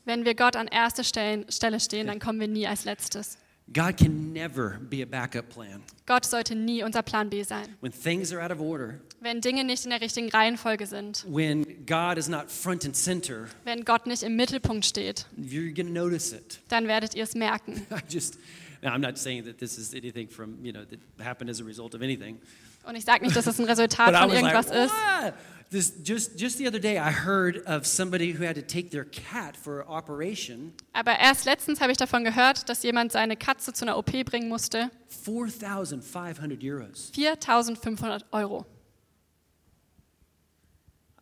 Wenn 0.06 0.26
wir 0.26 0.36
Gott 0.36 0.56
an 0.56 0.68
erster 0.68 1.04
Stelle 1.04 1.80
stehen, 1.80 2.08
dann 2.08 2.20
kommen 2.20 2.40
wir 2.40 2.48
nie 2.48 2.68
als 2.68 2.86
letztes. 2.86 3.38
God 3.72 3.98
can 3.98 4.34
never 4.34 4.80
be 4.90 5.04
a 5.04 5.06
backup 5.06 5.50
plan. 5.50 5.84
Gott 6.08 6.26
sollte 6.26 6.56
nie 6.56 6.82
unser 6.82 7.04
Plan 7.04 7.30
B 7.30 7.44
sein. 7.44 7.76
When 7.82 7.92
things 7.92 8.34
are 8.34 8.42
out 8.44 8.52
of 8.52 8.60
order, 8.60 9.00
Wenn 9.22 9.42
Dinge 9.42 9.64
nicht 9.64 9.84
in 9.84 9.92
der 9.92 10.02
richtigen 10.02 10.30
Reihenfolge 10.30 10.88
sind, 10.88 11.24
when 11.28 11.86
God 11.86 12.18
is 12.18 12.28
not 12.28 12.50
front 12.50 12.84
and 12.86 12.96
center, 12.96 13.48
wenn 13.66 13.86
Gott 13.86 14.08
nicht 14.08 14.24
im 14.24 14.36
Mittelpunkt 14.36 14.86
steht, 14.86 15.28
you're 15.38 15.72
going 15.72 15.86
to 15.86 15.94
notice 15.94 16.34
it. 16.34 16.60
dann 16.70 16.88
werdet 16.88 17.14
ihr 17.14 17.24
es 17.24 17.36
merken. 17.36 17.86
I 17.92 18.00
just, 18.12 18.40
now 18.82 18.90
I'm 18.92 19.02
not 19.02 19.20
saying 19.20 19.46
that 19.46 19.60
this 19.60 19.78
is 19.78 19.94
anything 19.94 20.28
from, 20.30 20.58
you 20.66 20.72
know, 20.74 20.84
that 20.86 21.00
happened 21.24 21.52
as 21.52 21.62
a 21.62 21.64
result 21.64 21.94
of 21.94 22.02
anything. 22.02 22.40
Und 22.84 22.96
ich 22.96 23.06
sage 23.06 23.24
nicht, 23.24 23.36
dass 23.36 23.48
es 23.48 23.60
ein 23.60 23.66
Resultat 23.66 24.06
von 24.06 24.14
was 24.16 24.22
like, 24.28 24.34
irgendwas 24.34 24.66
ist. 24.68 24.94
what? 24.94 25.34
This, 25.72 25.94
just, 26.04 26.40
just 26.40 26.58
the 26.58 26.68
other 26.68 26.80
day, 26.80 26.98
I 26.98 27.12
heard 27.12 27.64
of 27.68 27.86
somebody 27.86 28.32
who 28.32 28.44
had 28.44 28.56
to 28.56 28.64
take 28.64 28.90
their 28.90 29.06
cat 29.06 29.56
for 29.56 29.88
operation, 29.88 30.74
Aber 30.94 31.20
erst 31.20 31.46
letztens 31.46 31.80
habe 31.80 31.92
ich 31.92 31.98
davon 32.00 32.24
gehört, 32.24 32.68
dass 32.70 32.82
jemand 32.82 33.12
seine 33.12 33.38
Katze 33.38 33.72
zu 33.72 33.86
einer 33.86 33.96
OP 33.96 34.12
bringen 34.26 34.50
musste. 34.50 34.90
4,500 35.10 36.64
euros. 36.64 37.12
4.500 37.16 38.24
Euro. 38.32 38.66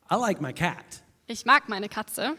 I 0.09 0.15
like 0.15 0.39
my 0.39 0.53
cat. 0.53 0.85
Ich 1.25 1.45
mag 1.45 1.67
meine 1.67 1.89
Katze. 1.89 2.37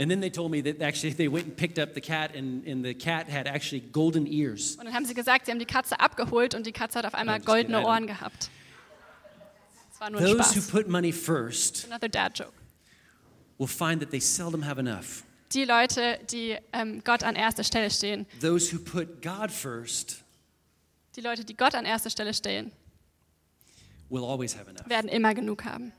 And 0.00 0.10
then 0.10 0.20
they 0.22 0.30
told 0.30 0.50
me 0.50 0.62
that 0.62 0.80
actually 0.80 1.12
they 1.14 1.28
went 1.28 1.44
and 1.44 1.56
picked 1.56 1.78
up 1.78 1.92
the 1.94 2.00
cat, 2.00 2.34
and, 2.34 2.66
and 2.66 2.82
the 2.82 2.94
cat 2.94 3.28
had 3.28 3.46
actually 3.46 3.80
golden 3.92 4.26
ears. 4.26 4.76
Und 4.78 4.86
dann 4.86 4.94
haben 4.94 5.04
sie 5.04 5.12
gesagt, 5.14 5.44
sie 5.44 5.52
haben 5.52 5.58
die 5.58 5.66
Katze 5.66 6.00
abgeholt 6.00 6.54
und 6.54 6.66
die 6.66 6.72
Katze 6.72 6.98
hat 7.00 7.04
auf 7.06 7.14
einmal 7.14 7.36
I'm 7.36 7.38
just 7.40 7.46
kidding, 7.48 7.72
goldene 7.72 7.78
I 7.78 7.82
don't- 7.82 7.86
Ohren 7.86 8.06
gehabt. 8.06 8.48
Das 9.90 10.00
war 10.00 10.10
nur 10.10 10.20
ein 10.20 10.26
Those 10.26 10.38
who 10.56 10.60
Spaß. 10.62 10.68
put 10.70 10.88
money 10.88 11.12
first 11.12 11.84
Another 11.86 12.08
dad 12.08 12.38
joke. 12.38 12.54
will 13.58 13.66
find 13.68 14.00
that 14.00 14.10
they 14.10 14.20
seldom 14.20 14.64
have 14.64 14.80
enough. 14.80 15.22
Die 15.52 15.64
Leute, 15.64 16.18
die 16.30 16.56
ähm, 16.72 17.02
Gott 17.04 17.22
an 17.22 17.34
erster 17.36 17.64
Stelle 17.64 17.90
stehen, 17.90 18.24
Those 18.40 18.72
who 18.74 18.78
put 18.78 19.20
God 19.20 19.50
first 19.50 20.24
die 21.16 21.20
Leute, 21.20 21.44
die 21.44 21.56
Gott 21.56 21.74
an 21.74 21.84
erster 21.84 22.08
Stelle 22.08 22.32
stehen, 22.32 22.70
will 24.08 24.24
always 24.24 24.56
have 24.56 24.70
enough. 24.70 24.88
werden 24.88 25.08
immer 25.10 25.34
genug 25.34 25.64
haben. 25.64 25.92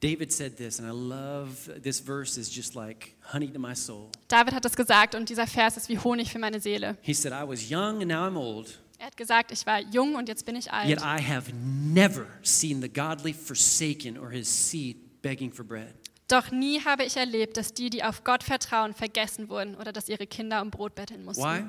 David 0.00 0.30
said 0.32 0.56
this, 0.56 0.78
and 0.78 0.86
I 0.86 0.92
love 0.92 1.70
this 1.82 2.00
verse 2.00 2.38
is 2.38 2.54
just 2.54 2.74
like 2.74 3.14
honey 3.32 3.50
to 3.50 3.58
my 3.58 3.74
soul. 3.74 4.10
David 4.28 4.54
hat 4.54 4.64
das 4.64 4.76
gesagt 4.76 5.14
und 5.14 5.28
dieser 5.28 5.46
Vers 5.46 5.76
ist 5.76 5.88
wie 5.88 5.98
Honig 5.98 6.30
für 6.30 6.38
meine 6.38 6.60
Seele. 6.60 6.96
He 7.02 7.14
said, 7.14 7.32
I 7.32 7.46
was 7.48 7.70
young 7.70 8.02
and 8.02 8.08
now 8.08 8.26
I'm 8.26 8.36
old, 8.36 8.78
Er 8.98 9.06
hat 9.06 9.16
gesagt, 9.16 9.52
ich 9.52 9.64
war 9.66 9.80
jung 9.80 10.14
und 10.14 10.28
jetzt 10.28 10.44
bin 10.46 10.56
ich 10.56 10.70
alt. 10.72 10.88
yet 10.88 11.00
I 11.00 11.20
have 11.22 11.52
never 11.54 12.26
seen 12.42 12.80
the 12.80 12.88
godly 12.88 13.32
forsaken 13.32 14.18
or 14.18 14.30
his 14.30 14.48
seed 14.48 14.96
begging 15.22 15.52
for 15.52 15.64
bread. 15.64 15.94
Doch 16.28 16.50
nie 16.50 16.80
habe 16.84 17.04
ich 17.04 17.16
erlebt, 17.16 17.56
dass 17.56 17.72
die, 17.72 17.88
die 17.88 18.02
auf 18.02 18.24
Gott 18.24 18.42
vertrauen, 18.42 18.94
vergessen 18.94 19.48
wurden 19.48 19.76
oder 19.76 19.92
dass 19.92 20.08
ihre 20.08 20.26
Kinder 20.26 20.60
um 20.60 20.70
Brot 20.70 20.94
betteln 20.94 21.24
mussten. 21.24 21.42
Why? 21.44 21.64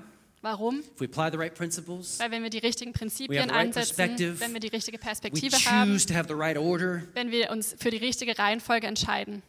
Warum? 0.47 0.79
If 0.79 1.01
we 1.01 1.05
apply 1.07 1.29
the 1.29 1.37
right 1.37 1.53
principles, 1.53 2.19
Weil 2.19 2.31
wenn 2.31 2.41
wir 2.41 2.49
die 2.49 2.59
richtigen 2.59 2.91
We 2.91 2.99
have 2.99 2.99
Prinzipien 2.99 3.43
the 3.49 3.49
right 3.49 3.77
einsetzen, 3.77 4.39
wenn 4.39 4.53
wir 4.53 4.61
die 4.61 4.69
richtige 4.69 4.97
we 4.97 5.01
Perspektive 5.01 5.55
haben, 5.65 5.91
choose 5.91 6.05
to 6.07 6.13
have 6.13 6.27
the 6.29 6.33
right 6.35 6.57
order. 6.57 7.03
wenn 7.15 7.31
wir 7.31 7.51
uns 7.51 7.75
für 7.77 7.91
die 7.91 7.97
richtige 7.97 8.37
Reihenfolge 8.39 8.87
entscheiden. 8.87 9.43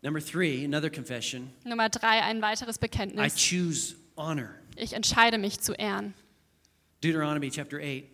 Number 0.00 0.20
three, 0.24 0.64
another 0.64 0.88
confession 0.88 1.50
Nummer 1.64 1.90
drei, 1.90 2.22
ein 2.22 2.40
weiteres 2.40 2.76
I 2.76 2.80
Bekenntnis. 2.80 3.34
choose 3.36 3.96
honor. 4.16 4.48
Ich 4.76 4.94
entscheide 4.94 5.36
mich 5.36 5.60
zu 5.60 5.74
ehren. 5.74 6.14
Deuteronomy 7.02 7.50
chapter 7.50 7.78
8 7.78 8.04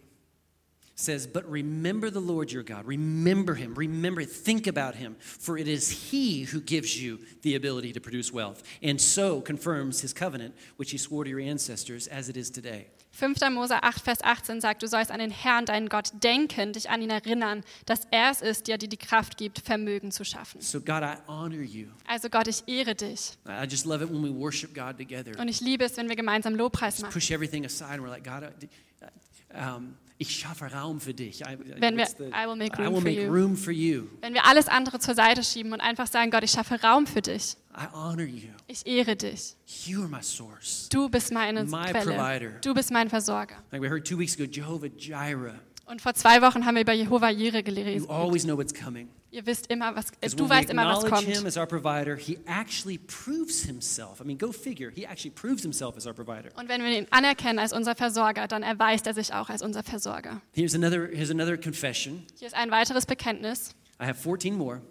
says, 0.94 1.26
But 1.26 1.48
remember 1.50 2.10
the 2.10 2.20
Lord 2.20 2.52
your 2.52 2.62
God. 2.62 2.86
Remember 2.86 3.54
him. 3.54 3.74
Remember, 3.74 4.24
think 4.24 4.66
about 4.66 4.94
him. 4.94 5.16
For 5.20 5.58
it 5.58 5.68
is 5.68 6.10
he 6.10 6.42
who 6.44 6.60
gives 6.60 7.00
you 7.00 7.20
the 7.42 7.56
ability 7.56 7.92
to 7.92 8.00
produce 8.00 8.32
wealth, 8.32 8.62
and 8.82 9.00
so 9.00 9.40
confirms 9.40 10.00
his 10.00 10.12
covenant, 10.12 10.54
which 10.76 10.90
he 10.90 10.98
swore 10.98 11.24
to 11.24 11.30
your 11.30 11.40
ancestors, 11.40 12.06
as 12.06 12.28
it 12.28 12.36
is 12.36 12.50
today. 12.50 12.88
5. 13.14 13.52
Mose 13.52 13.70
8, 13.70 14.00
Vers 14.00 14.18
18 14.24 14.60
sagt, 14.60 14.82
du 14.82 14.88
sollst 14.88 15.12
an 15.12 15.20
den 15.20 15.30
Herrn, 15.30 15.66
deinen 15.66 15.88
Gott, 15.88 16.10
denken, 16.24 16.72
dich 16.72 16.90
an 16.90 17.00
ihn 17.00 17.10
erinnern, 17.10 17.62
dass 17.86 18.08
er 18.10 18.32
es 18.32 18.42
ist, 18.42 18.66
der 18.66 18.76
dir 18.76 18.88
die 18.88 18.96
Kraft 18.96 19.36
gibt, 19.36 19.60
Vermögen 19.60 20.10
zu 20.10 20.24
schaffen. 20.24 20.60
So, 20.60 20.80
God, 20.80 21.04
I 21.04 21.14
honor 21.28 21.62
you. 21.62 21.86
Also 22.08 22.28
Gott, 22.28 22.48
ich 22.48 22.64
ehre 22.66 22.96
dich. 22.96 23.38
I 23.46 23.66
just 23.68 23.86
love 23.86 24.02
it 24.02 24.10
when 24.10 24.22
we 24.22 24.34
worship 24.34 24.74
God 24.74 24.98
together. 24.98 25.38
Und 25.38 25.46
ich 25.46 25.60
liebe 25.60 25.84
es, 25.84 25.96
wenn 25.96 26.08
wir 26.08 26.16
gemeinsam 26.16 26.56
Lobpreis 26.56 26.94
Just 26.94 27.02
machen. 27.02 27.12
push 27.12 27.30
everything 27.30 27.64
aside 27.64 27.92
and 27.92 28.02
we're 28.02 28.08
like, 28.08 28.24
God, 28.24 28.42
uh, 28.42 29.56
um, 29.56 29.94
ich 30.18 30.30
schaffe 30.38 30.66
Raum 30.72 31.00
für 31.00 31.12
dich. 31.14 31.40
I, 31.42 31.56
Wenn 31.78 31.96
wir- 31.96 32.06
the- 32.06 32.24
I 32.24 32.46
will 32.46 32.56
make 32.56 32.80
I 32.80 32.84
room 32.86 32.94
will 32.94 33.00
for 33.00 33.10
make 33.10 33.22
you. 33.22 33.32
room 33.32 33.56
for 33.56 33.72
you. 33.72 34.04
Wenn 34.20 34.32
wir 34.34 34.44
alles 34.44 34.68
andere 34.68 34.98
zur 35.00 35.14
Seite 35.14 35.42
schieben 35.42 35.72
und 35.72 35.80
einfach 35.80 36.06
sagen, 36.06 36.30
Gott, 36.30 36.44
ich 36.44 36.50
schaffe 36.52 36.80
Raum 36.82 37.06
für 37.06 37.20
dich. 37.22 37.56
I 37.76 37.86
honor 37.92 38.24
you. 38.26 38.50
Ich 38.68 38.86
ehre 38.86 39.16
dich. 39.16 39.56
You 39.86 40.00
are 40.02 40.08
my 40.08 40.22
source. 40.22 40.88
Du 40.90 41.08
bist 41.08 41.32
meine 41.32 41.64
My 41.64 41.90
Quelle. 41.90 42.14
provider. 42.14 42.50
Du 42.62 42.72
bist 42.74 42.90
mein 42.92 43.08
Versorger. 43.10 43.56
Like 43.72 43.82
we 43.82 43.88
heard 43.90 44.06
two 44.06 44.18
weeks 44.18 44.34
ago, 44.38 44.44
Jehovah 44.50 44.86
Jireh. 44.96 45.54
Und 45.86 46.00
vor 46.00 46.14
zwei 46.14 46.40
Wochen 46.40 46.64
haben 46.64 46.76
wir 46.76 46.82
über 46.82 46.92
Jehova 46.94 47.28
Jireh 47.30 47.58
You 47.58 47.64
gelesen. 47.64 48.08
always 48.08 48.44
know 48.44 48.56
what's 48.56 48.72
coming. 48.72 49.08
Ihr 49.34 49.44
wisst 49.46 49.66
immer, 49.68 49.96
was, 49.96 50.12
äh, 50.20 50.30
du 50.30 50.48
weißt 50.48 50.70
immer, 50.70 50.86
was 50.86 51.02
acknowledge 51.02 51.26
him 51.26 51.34
kommt. 51.34 51.46
as 51.48 51.56
our 51.56 51.66
provider, 51.66 52.14
he 52.14 52.38
actually 52.46 52.98
proves 52.98 53.64
himself. 53.64 54.20
I 54.20 54.24
mean, 54.24 54.38
go 54.38 54.52
figure. 54.52 54.92
He 54.94 55.04
actually 55.04 55.32
proves 55.32 55.62
himself 55.62 55.96
as 55.96 56.06
our 56.06 56.14
provider. 56.14 56.50
Und 56.56 56.68
wenn 56.68 56.80
wir 56.80 56.96
ihn 56.96 57.08
anerkennen 57.10 57.58
als 57.58 57.72
unser 57.72 57.96
Versorger, 57.96 58.46
dann 58.46 58.62
erweist 58.62 59.08
er 59.08 59.14
sich 59.14 59.34
auch 59.34 59.48
als 59.48 59.60
unser 59.60 59.82
Versorger. 59.82 60.40
Here's 60.52 60.76
another, 60.76 61.08
here's 61.08 61.32
another 61.32 61.56
confession. 61.56 62.24
Hier 62.38 62.46
ist 62.46 62.54
ein 62.54 62.70
weiteres 62.70 63.06
Bekenntnis. 63.06 63.74
I 64.00 64.06
have 64.06 64.22
14 64.22 64.56
more. 64.56 64.82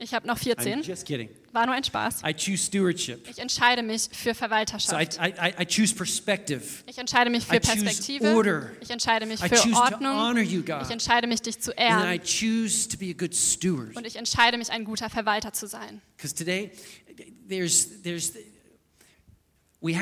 Ich 0.00 0.14
habe 0.14 0.26
noch 0.28 0.36
I'm 0.38 0.42
14. 0.44 0.82
just 0.82 1.04
kidding. 1.06 1.28
War 1.52 1.66
nur 1.66 1.74
ein 1.74 1.82
Spaß. 1.82 2.22
I 2.24 2.32
choose 2.32 2.58
stewardship. 2.66 3.28
Ich 3.28 3.38
entscheide 3.38 3.82
mich 3.82 4.02
für 4.12 4.28
So 4.28 4.30
I, 4.30 4.34
Verwalterschaft. 4.34 5.18
I, 5.18 5.28
I- 5.28 5.62
I 5.62 5.66
choose 5.66 5.92
perspective. 5.94 6.62
Ich 6.86 6.98
entscheide 6.98 7.30
mich 7.30 7.42
I 7.50 7.54
für 7.56 7.60
choose 7.60 7.82
Perspektive. 7.84 8.34
order. 8.36 8.70
Ich 8.80 8.90
entscheide 8.90 9.26
mich 9.26 9.40
I 9.42 9.48
für 9.48 9.56
choose 9.56 9.70
to 9.72 9.76
Ordnung. 9.80 10.16
honor 10.16 10.42
you, 10.42 10.62
God. 10.62 10.82
Ich 10.84 10.90
entscheide 10.90 11.26
mich, 11.26 11.42
dich 11.42 11.58
zu 11.58 11.76
And 11.76 11.88
then 11.88 12.08
I 12.08 12.16
ehren. 12.16 12.20
choose 12.22 12.88
to 12.88 12.96
be 12.96 13.10
a 13.10 13.12
good 13.12 13.34
steward. 13.34 13.96
Und 13.96 14.06
ich 14.06 14.14
entscheide 14.14 14.56
mich, 14.56 14.70
ein 14.70 14.84
guter 14.84 15.10
Verwalter 15.10 15.52
zu 15.52 15.66
sein. 15.66 16.00
Because 16.16 16.32
today, 16.34 16.70
there's, 17.48 18.00
there's, 18.02 18.32
Weil 19.80 19.94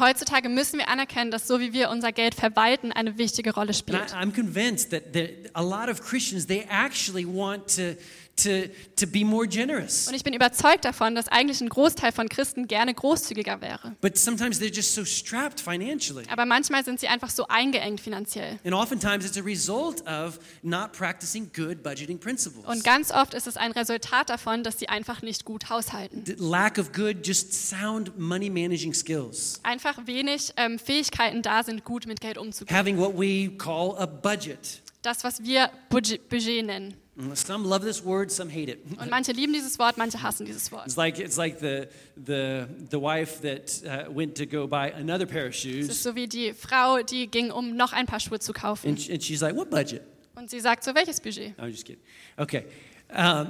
heutzutage 0.00 0.48
müssen 0.48 0.78
wir 0.78 0.88
anerkennen, 0.88 1.30
dass 1.30 1.46
so 1.46 1.60
wie 1.60 1.72
wir 1.72 1.88
unser 1.90 2.10
Geld 2.10 2.34
verwalten, 2.34 2.90
eine 2.90 3.16
wichtige 3.16 3.54
Rolle 3.54 3.68
And 3.68 3.76
spielt. 3.76 4.10
I, 4.10 4.16
I'm 4.16 4.32
convinced 4.32 4.90
that, 4.90 5.12
that 5.12 5.30
a 5.54 5.62
lot 5.62 5.88
of 5.88 6.00
Christians, 6.00 6.46
they 6.46 6.66
actually 6.68 7.24
want 7.24 7.68
to, 7.76 7.96
to, 8.36 8.68
to 8.96 9.06
be 9.06 9.24
more 9.24 9.46
generous. 9.46 10.08
Und 10.08 10.14
ich 10.14 10.22
bin 10.22 10.34
überzeugt 10.34 10.84
davon, 10.84 11.14
dass 11.14 11.28
eigentlich 11.28 11.60
ein 11.60 11.68
Großteil 11.68 12.12
von 12.12 12.28
Christen 12.28 12.68
gerne 12.68 12.92
großzügiger 12.92 13.60
wäre. 13.60 13.96
But 14.00 14.16
sometimes 14.18 14.60
they're 14.60 14.74
just 14.74 14.94
so 14.94 15.04
strapped 15.04 15.60
financially. 15.60 16.24
Aber 16.30 16.44
manchmal 16.44 16.84
sind 16.84 17.00
sie 17.00 17.08
einfach 17.08 17.30
so 17.30 17.46
eingeengt 17.48 18.00
finanziell. 18.00 18.58
And 18.64 18.74
oftentimes 18.74 19.24
it's 19.24 19.38
a 19.38 19.42
result 19.42 20.06
of 20.06 20.38
not 20.62 20.92
practicing 20.92 21.50
good 21.52 21.82
budgeting 21.82 22.18
principles. 22.18 22.66
Und 22.66 22.84
ganz 22.84 23.10
oft 23.10 23.34
ist 23.34 23.46
es 23.46 23.56
ein 23.56 23.72
Resultat 23.72 24.28
davon, 24.28 24.62
dass 24.62 24.78
sie 24.78 24.88
einfach 24.88 25.22
nicht 25.22 25.44
gut 25.44 25.70
haushalten. 25.70 26.24
The 26.26 26.36
lack 26.38 26.78
of 26.78 26.92
good, 26.92 27.26
just 27.26 27.52
sound 27.52 28.18
money 28.18 28.50
managing 28.50 28.92
skills. 28.92 29.60
Einfach 29.62 30.06
wenig 30.06 30.52
ähm, 30.56 30.78
Fähigkeiten 30.78 31.42
da 31.42 31.62
sind, 31.62 31.84
gut 31.84 32.06
mit 32.06 32.20
Geld 32.20 32.36
umzugehen. 32.36 32.76
Having 32.76 32.98
what 32.98 33.16
we 33.16 33.50
call 33.56 33.96
a 33.98 34.06
budget. 34.06 34.82
Das, 35.02 35.24
was 35.24 35.42
wir 35.42 35.70
Budget, 35.88 36.28
Budget 36.28 36.66
nennen. 36.66 36.94
Some 37.34 37.64
love 37.66 37.82
this 37.82 38.04
word, 38.04 38.30
some 38.30 38.50
hate 38.50 38.70
it. 38.70 38.78
Und 38.98 39.08
manche 39.08 39.32
lieben 39.32 39.54
dieses 39.54 39.78
Wort, 39.78 39.96
manche 39.96 40.22
hassen 40.22 40.44
dieses 40.44 40.70
Wort. 40.70 40.86
It's 40.86 40.96
like 40.96 41.18
it's 41.18 41.36
like 41.38 41.60
the 41.60 41.88
the 42.16 42.66
the 42.90 43.00
wife 43.00 43.40
that 43.40 43.82
uh, 43.84 44.14
went 44.14 44.36
to 44.36 44.46
go 44.46 44.66
buy 44.66 44.92
another 44.92 45.24
pair 45.24 45.46
of 45.46 45.54
Es 45.54 45.64
ist 45.64 45.88
shoes, 45.88 46.02
so 46.02 46.14
wie 46.14 46.26
die 46.26 46.52
Frau, 46.52 47.02
die 47.02 47.26
ging, 47.28 47.50
um 47.50 47.74
noch 47.74 47.94
ein 47.94 48.04
paar 48.04 48.20
Schuhe 48.20 48.38
zu 48.38 48.52
kaufen. 48.52 48.88
and, 48.88 49.10
and 49.10 49.22
she's 49.22 49.40
like, 49.40 49.56
"What 49.56 49.70
budget?" 49.70 50.02
Und 50.34 50.50
sie 50.50 50.60
sagt 50.60 50.84
so, 50.84 50.94
welches 50.94 51.18
Budget? 51.18 51.58
I'm 51.58 51.70
just 51.70 51.86
kidding. 51.86 52.02
Okay, 52.36 52.66
um, 53.08 53.48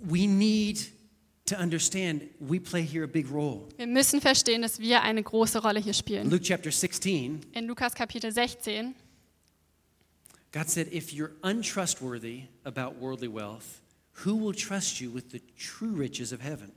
we 0.00 0.26
need 0.26 0.80
to 1.46 1.54
understand 1.56 2.22
we 2.40 2.58
play 2.58 2.82
here 2.82 3.04
a 3.04 3.06
big 3.06 3.30
role. 3.30 3.68
Wir 3.76 3.86
müssen 3.86 4.20
verstehen, 4.20 4.62
dass 4.62 4.80
wir 4.80 5.02
eine 5.02 5.22
große 5.22 5.62
Rolle 5.62 5.78
hier 5.78 5.94
spielen. 5.94 6.28
Luke 6.28 6.42
chapter 6.42 6.72
16, 6.72 7.40
In 7.52 7.66
Lukas 7.66 7.94
Kapitel 7.94 8.32
16 8.32 8.96
God 10.56 10.68
said, 10.70 10.88
"If 10.92 11.12
you're 11.12 11.32
untrustworthy 11.42 12.44
about 12.64 12.98
worldly 13.00 13.28
wealth, 13.28 13.80
who 14.24 14.36
will 14.40 14.54
trust 14.54 15.00
you 15.00 15.12
with 15.12 15.24
the 15.32 15.40
true 15.58 15.94
riches 15.94 16.32
of 16.32 16.40
heaven?" 16.42 16.72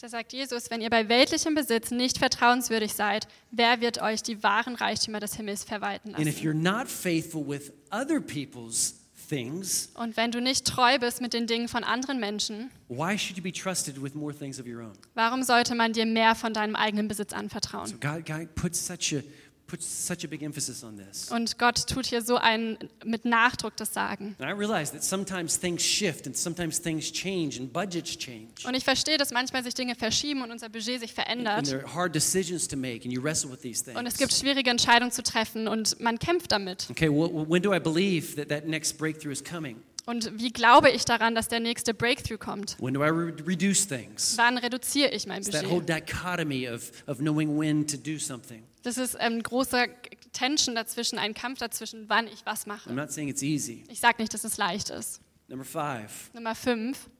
Da 0.00 0.08
sagt 0.08 0.32
Jesus, 0.32 0.70
wenn 0.70 0.80
ihr 0.80 0.90
bei 0.90 1.08
weltlichem 1.08 1.54
Besitz 1.56 1.90
nicht 1.90 2.18
vertrauenswürdig 2.18 2.94
seid, 2.94 3.26
wer 3.50 3.80
wird 3.80 4.00
euch 4.00 4.22
die 4.22 4.42
wahren 4.44 4.76
Reichtümer 4.76 5.18
des 5.20 5.34
Himmels 5.34 5.64
verwalten 5.64 6.14
And 6.14 6.26
if 6.26 6.36
lassen? 6.36 6.46
you're 6.46 6.54
not 6.54 6.88
faithful 6.88 7.44
with 7.46 7.72
other 7.90 8.20
people's 8.20 8.94
things, 9.28 9.90
Und 9.94 10.16
wenn 10.16 10.30
du 10.30 10.40
nicht 10.40 10.64
treu 10.66 10.98
bist 10.98 11.20
mit 11.20 11.32
den 11.34 11.46
Dingen 11.48 11.66
von 11.68 11.82
anderen 11.84 12.20
Menschen, 12.20 12.70
why 12.88 13.18
should 13.18 13.36
you 13.36 13.42
be 13.42 13.52
trusted 13.52 14.00
with 14.00 14.14
more 14.14 14.32
things 14.32 14.58
of 14.60 14.66
your 14.66 14.80
own? 14.80 14.92
warum 15.14 15.42
sollte 15.42 15.74
man 15.74 15.92
dir 15.92 16.06
mehr 16.06 16.34
von 16.36 16.54
deinem 16.54 16.76
eigenen 16.76 17.08
Besitz 17.08 17.32
So 17.32 17.36
anvertrauen? 17.36 17.98
God, 18.00 18.24
God 18.24 18.54
puts 18.54 18.86
such 18.86 19.12
a 19.18 19.22
puts 19.68 19.86
such 20.06 20.24
a 20.24 20.26
big 20.26 20.42
emphasis 20.42 20.82
on 20.82 20.96
this. 20.96 21.30
Und 21.30 21.58
Gott 21.58 21.86
tut 21.86 22.06
hier 22.06 22.22
so 22.22 22.36
ein 22.36 22.76
mit 23.04 23.24
Nachdruck 23.24 23.76
das 23.76 23.94
Sagen. 23.94 24.34
And 24.40 24.50
I 24.50 24.52
realize 24.52 24.90
that 24.92 25.04
sometimes 25.04 25.60
things 25.60 25.82
shift 25.84 26.26
and 26.26 26.36
sometimes 26.36 26.80
things 26.82 27.12
change 27.12 27.60
and 27.60 27.72
budgets 27.72 28.16
change. 28.18 28.48
Und 28.66 28.74
ich 28.74 28.82
verstehe, 28.82 29.16
dass 29.18 29.30
manchmal 29.30 29.62
sich 29.62 29.74
Dinge 29.74 29.94
verschieben 29.94 30.42
und 30.42 30.50
unser 30.50 30.68
Budget 30.68 30.98
sich 31.00 31.10
And 31.10 31.26
verändert. 31.26 31.66
there 31.66 31.84
are 31.84 31.94
hard 31.94 32.14
decisions 32.14 32.66
to 32.66 32.76
make 32.76 33.04
and 33.04 33.12
you 33.12 33.22
wrestle 33.22 33.50
with 33.52 33.60
these 33.60 33.84
Und 33.94 34.06
es 34.06 34.14
things. 34.14 34.18
gibt 34.18 34.32
schwierige 34.32 34.70
Entscheidungen 34.70 35.12
zu 35.12 35.22
treffen 35.22 35.68
und 35.68 36.00
man 36.00 36.18
kämpft 36.18 36.50
damit. 36.50 36.88
Okay, 36.90 37.08
well, 37.08 37.30
when 37.48 37.62
do 37.62 37.72
I 37.74 37.78
believe 37.78 38.34
that 38.36 38.48
that 38.48 38.66
next 38.66 38.98
breakthrough 38.98 39.32
is 39.32 39.44
coming? 39.44 39.76
Und 40.08 40.38
wie 40.40 40.50
glaube 40.50 40.88
ich 40.90 41.04
daran, 41.04 41.34
dass 41.34 41.48
der 41.48 41.60
nächste 41.60 41.92
Breakthrough 41.92 42.38
kommt? 42.38 42.80
When 42.80 42.94
do 42.94 43.04
I 43.04 43.08
re- 43.10 43.34
reduce 43.46 43.86
things? 43.86 44.38
Wann 44.38 44.56
reduziere 44.56 45.10
ich 45.10 45.26
mein 45.26 45.42
It's 45.42 45.50
that 45.50 45.64
whole 45.68 45.82
Budget? 45.82 46.08
dichotomy 46.08 46.66
of, 46.66 46.90
of 47.06 47.18
knowing 47.18 47.58
when 47.58 47.86
to 47.86 47.98
do 47.98 48.18
something. 48.18 48.62
Das 48.84 48.96
ist 48.96 49.16
ein 49.16 49.42
großer 49.42 49.86
Tension 50.32 50.74
dazwischen, 50.74 51.18
ein 51.18 51.34
Kampf 51.34 51.58
dazwischen, 51.58 52.08
wann 52.08 52.26
ich 52.26 52.46
was 52.46 52.64
I'm 52.64 52.68
mache. 52.68 52.90
not 52.94 53.12
saying 53.12 53.28
it's 53.28 53.42
easy. 53.42 53.84
Ich 53.88 54.00
sage 54.00 54.22
nicht, 54.22 54.32
dass 54.32 54.44
es 54.44 54.56
leicht 54.56 54.88
ist. 54.88 55.20
Number 55.48 55.66
five, 55.66 56.30
Nummer 56.32 56.54
fünf, 56.54 57.10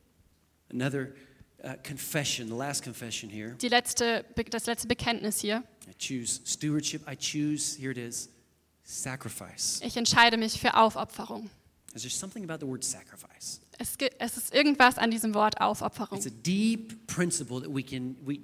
another 0.73 1.09
uh, 1.63 1.75
confession, 1.87 2.49
the 2.49 2.55
last 2.55 2.83
confession 2.83 3.29
here. 3.29 3.55
die 3.61 3.69
letzte, 3.69 4.25
das 4.51 4.65
letzte 4.65 4.89
Bekenntnis 4.89 5.41
hier. 5.41 5.63
I 5.87 5.93
choose 5.99 6.41
stewardship. 6.47 7.03
I 7.07 7.15
choose, 7.17 7.79
here 7.79 7.91
it 7.91 7.99
is, 7.99 8.31
sacrifice. 8.83 9.81
Ich 9.85 9.97
entscheide 9.99 10.39
mich 10.39 10.59
für 10.59 10.75
Aufopferung. 10.75 11.51
Is 11.99 12.03
there 12.03 12.11
something 12.11 12.49
about 12.49 12.65
the 12.65 12.71
word 12.71 12.85
sacrifice? 12.85 13.61
Es, 13.77 13.97
es 14.19 14.37
ist 14.37 14.55
irgendwas 14.55 14.99
an 14.99 15.11
diesem 15.11 15.35
Wort 15.35 15.61
Aufopferung. 15.61 16.17
It's 16.17 16.29
a 16.29 16.31
deep 16.31 17.09
principle 17.09 17.61
that 17.61 17.75
we 17.75 17.83
can 17.83 18.15
we 18.25 18.39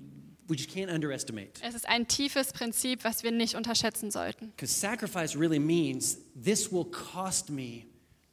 we 0.49 0.57
just 0.57 0.71
can't 0.71 0.93
underestimate. 0.93 1.53
Es 1.63 1.77
ist 1.77 1.89
ein 1.89 2.09
tiefes 2.09 2.53
Prinzip, 2.53 3.05
was 3.05 3.23
wir 3.23 3.31
nicht 3.31 3.55
unterschätzen 3.55 4.11
sollten. 4.11 4.51
Because 4.51 4.75
sacrifice 4.75 5.37
really 5.39 5.61
means 5.61 6.19
this 6.35 6.73
will 6.73 6.85
cost 6.85 7.49
me 7.49 7.85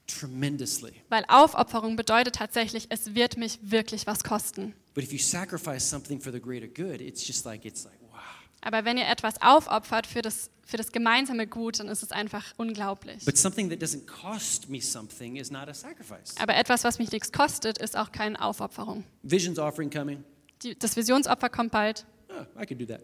tremendously. 0.07 0.93
Weil 1.09 1.23
Aufopferung 1.27 1.95
bedeutet 1.95 2.35
tatsächlich, 2.35 2.87
es 2.89 3.13
wird 3.13 3.37
mich 3.37 3.59
wirklich 3.61 4.07
was 4.07 4.23
kosten. 4.23 4.73
But 4.95 5.03
if 5.03 5.13
you 5.13 5.19
sacrifice 5.19 5.87
something 5.87 6.19
for 6.19 6.33
the 6.33 6.41
greater 6.41 6.67
good, 6.67 6.99
it's 6.99 7.25
just 7.27 7.45
like 7.45 7.63
it's 7.63 7.85
like 7.85 8.01
wow. 8.11 8.19
Aber 8.61 8.85
wenn 8.85 8.97
ihr 8.97 9.07
etwas 9.07 9.39
aufopfert 9.39 10.07
für 10.07 10.23
das, 10.23 10.49
für 10.71 10.77
das 10.77 10.93
gemeinsame 10.93 11.47
Gut, 11.47 11.79
dann 11.81 11.89
ist 11.89 12.01
es 12.01 12.13
einfach 12.13 12.53
unglaublich. 12.55 13.25
But 13.25 13.37
something 13.37 13.69
that 13.69 13.81
doesn't 13.81 14.07
cost 14.07 14.69
me 14.69 14.81
something 14.81 15.35
is 15.35 15.51
not 15.51 15.67
a 15.67 15.73
sacrifice. 15.73 16.33
Aber 16.39 16.55
etwas, 16.55 16.85
was 16.85 16.97
mich 16.97 17.11
nichts 17.11 17.33
kostet, 17.33 17.77
ist 17.77 17.97
auch 17.97 18.13
keine 18.13 18.41
Aufopferung. 18.41 19.03
Visions 19.21 19.59
offering 19.59 19.89
coming. 19.89 20.23
Die, 20.63 20.79
das 20.79 20.95
Visionsopfer 20.95 21.49
kommt 21.49 21.71
bald. 21.73 22.05
Oh, 22.29 22.43
I 22.59 22.65
could 22.65 22.79
do 22.79 22.85
that. 22.85 23.01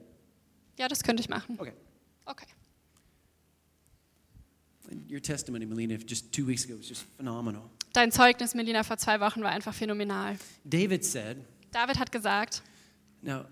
Ja, 0.80 0.88
das 0.88 1.04
könnte 1.04 1.22
ich 1.22 1.28
machen. 1.28 1.60
Okay. 1.60 1.74
Okay. 2.26 2.46
Your 5.12 5.22
testimony, 5.22 5.66
Melina, 5.66 5.98
just 6.08 6.32
two 6.32 6.48
weeks 6.48 6.64
ago 6.64 6.78
was 6.78 6.88
just 6.88 7.06
phenomenal. 7.18 7.64
Dein 7.92 8.14
Zeugnis, 8.14 8.56
Melina, 8.56 8.84
vor 8.84 8.98
zwei 8.98 9.20
Wochen 9.20 9.42
war 9.42 9.50
einfach 9.52 9.74
phänomenal. 9.74 10.38
David 10.64 11.04
said, 11.04 11.38
David 11.74 12.00
hat 12.00 12.14
gesagt, 12.14 12.62
Now, 13.22 13.46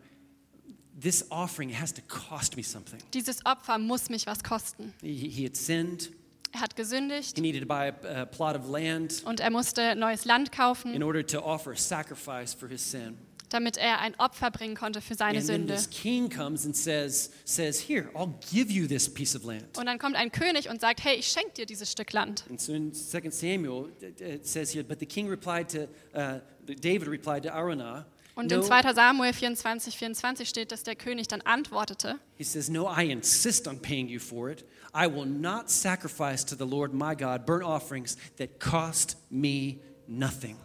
this 0.99 1.25
offering 1.29 1.69
has 1.69 1.93
to 1.93 2.01
cost 2.07 2.55
me 2.57 2.63
something. 2.63 2.99
dieses 3.13 3.45
Opfer 3.45 3.77
muss 3.77 4.09
mich 4.09 4.25
was 4.27 4.43
kosten. 4.43 4.93
He, 5.01 5.29
he 5.29 5.43
had 5.45 5.55
sinned. 5.55 6.09
Er 6.53 6.61
hat 6.61 6.75
gesündigt 6.77 7.35
He 7.35 7.41
needed 7.41 7.61
to 7.63 7.67
buy 7.67 7.91
a, 8.03 8.21
a 8.21 8.25
plot 8.25 8.55
of 8.55 8.67
land 8.69 9.23
und 9.25 9.39
er 9.41 9.49
musste 9.49 9.95
neues 9.95 10.23
Land 10.25 10.51
kaufen, 10.53 10.93
in 10.93 11.03
order 11.03 11.25
to 11.25 11.39
offer 11.43 11.71
a 11.71 11.75
sacrifice 11.77 12.53
for 12.53 12.69
his 12.69 12.81
sin. 12.91 13.17
damit 13.49 13.77
er 13.77 13.99
ein 13.99 14.15
Opfer 14.19 14.49
bringen 14.51 14.75
konnte 14.75 15.01
für 15.01 15.15
seine 15.15 15.37
And 15.39 15.45
Sünde. 15.47 15.73
this 15.75 15.89
king 15.89 16.29
comes 16.29 16.65
and 16.65 16.75
says, 16.75 17.29
says, 17.45 17.79
Here, 17.87 18.09
I'll 18.15 18.33
give 18.51 18.71
you 18.71 18.87
this 18.87 19.07
piece 19.13 19.35
of 19.35 19.43
land. 19.43 19.77
Und 19.77 19.85
dann 19.85 19.99
kommt 19.99 20.15
ein 20.15 20.31
König 20.31 20.67
und 20.69 20.81
sagt, 20.81 21.03
hey, 21.03 21.15
ich 21.17 21.27
schenke 21.27 21.51
dir 21.53 21.65
dieses 21.65 21.91
Stück 21.91 22.11
Land. 22.13 22.43
And 22.49 22.59
so 22.59 22.73
in 22.73 22.91
2 22.93 23.29
Samuel, 23.29 23.91
it 24.01 24.19
it 24.21 24.47
says 24.47 24.73
here, 24.73 24.83
but 24.83 24.99
the 24.99 25.05
king 25.05 25.29
replied 25.29 25.69
to, 25.69 25.87
uh, 26.17 26.39
David 26.65 27.07
replied 27.07 27.43
to 27.43 27.49
Araunah, 27.53 28.05
Und 28.35 28.51
no, 28.51 28.57
in 28.57 28.63
2. 28.63 28.93
Samuel 28.93 29.33
24, 29.33 29.97
24 29.97 30.47
steht, 30.47 30.71
dass 30.71 30.83
der 30.83 30.95
König 30.95 31.27
dann 31.29 31.41
antwortete, 31.41 32.19
he 32.37 32.43
says, 32.43 32.69
No, 32.69 32.89
I 32.89 33.09
insist 33.09 33.67
on 33.67 33.81
paying 33.81 34.07
you 34.07 34.19
for 34.19 34.49
it. 34.51 34.65
I 34.93 35.07
will 35.07 35.25
not 35.25 35.69
sacrifice 35.69 36.45
to 36.45 36.55
the 36.55 36.69
Lord 36.69 36.93
my 36.93 37.15
God 37.15 37.45
burnt 37.45 37.63
offerings 37.63 38.17
that 38.37 38.59
cost 38.59 39.17
me 39.29 39.77
nothing. 40.07 40.57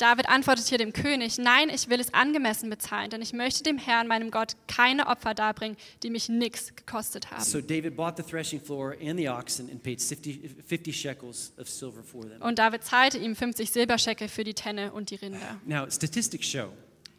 David 0.00 0.30
antwortet 0.30 0.66
hier 0.66 0.78
dem 0.78 0.94
König, 0.94 1.36
nein, 1.36 1.68
ich 1.68 1.90
will 1.90 2.00
es 2.00 2.14
angemessen 2.14 2.70
bezahlen, 2.70 3.10
denn 3.10 3.20
ich 3.20 3.34
möchte 3.34 3.62
dem 3.62 3.76
Herrn, 3.76 4.06
meinem 4.06 4.30
Gott, 4.30 4.56
keine 4.66 5.08
Opfer 5.08 5.34
darbringen, 5.34 5.76
die 6.02 6.08
mich 6.08 6.30
nichts 6.30 6.74
gekostet 6.74 7.30
haben. 7.30 7.44
So 7.44 7.60
David 7.60 7.96
bought 7.96 8.16
the 8.16 8.22
threshing 8.22 8.62
floor 8.62 8.96
and 8.98 9.18
the 9.18 9.28
oxen 9.28 9.70
and 9.70 9.82
paid 9.82 10.00
50, 10.00 10.56
50 10.66 10.92
shekels 10.92 11.52
of 11.58 11.68
silver 11.68 12.02
for 12.02 12.22
them. 12.22 12.40
Und 12.40 12.58
David 12.58 12.82
zahlte 12.82 13.18
ihm 13.18 13.36
50 13.36 13.70
Silberscheckel 13.70 14.28
für 14.28 14.42
die 14.42 14.54
Tenne 14.54 14.90
und 14.90 15.10
die 15.10 15.16
Rinder. 15.16 15.60
Now, 15.66 15.84
statistics 15.90 16.46
show 16.46 16.70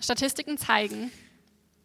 Statistiken 0.01 0.57
zeigen, 0.57 1.11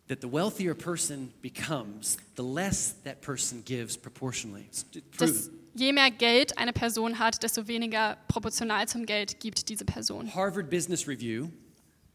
that 0.08 0.20
the 0.20 0.28
wealthier 0.28 0.72
a 0.72 0.74
person 0.74 1.32
becomes, 1.42 2.16
the 2.36 2.42
less 2.42 2.94
that 3.04 3.20
person 3.20 3.62
gives 3.64 3.96
proportionally. 3.96 4.66
It's 4.68 4.84
proven. 5.10 5.50
je 5.74 5.92
mehr 5.92 6.10
Geld 6.10 6.56
eine 6.58 6.72
Person 6.72 7.18
hat, 7.18 7.42
desto 7.42 7.66
weniger 7.66 8.16
proportional 8.28 8.86
zum 8.88 9.04
Geld 9.04 9.40
gibt 9.40 9.68
diese 9.68 9.84
Person. 9.84 10.34
Harvard 10.34 10.70
Business 10.70 11.06
Review 11.06 11.48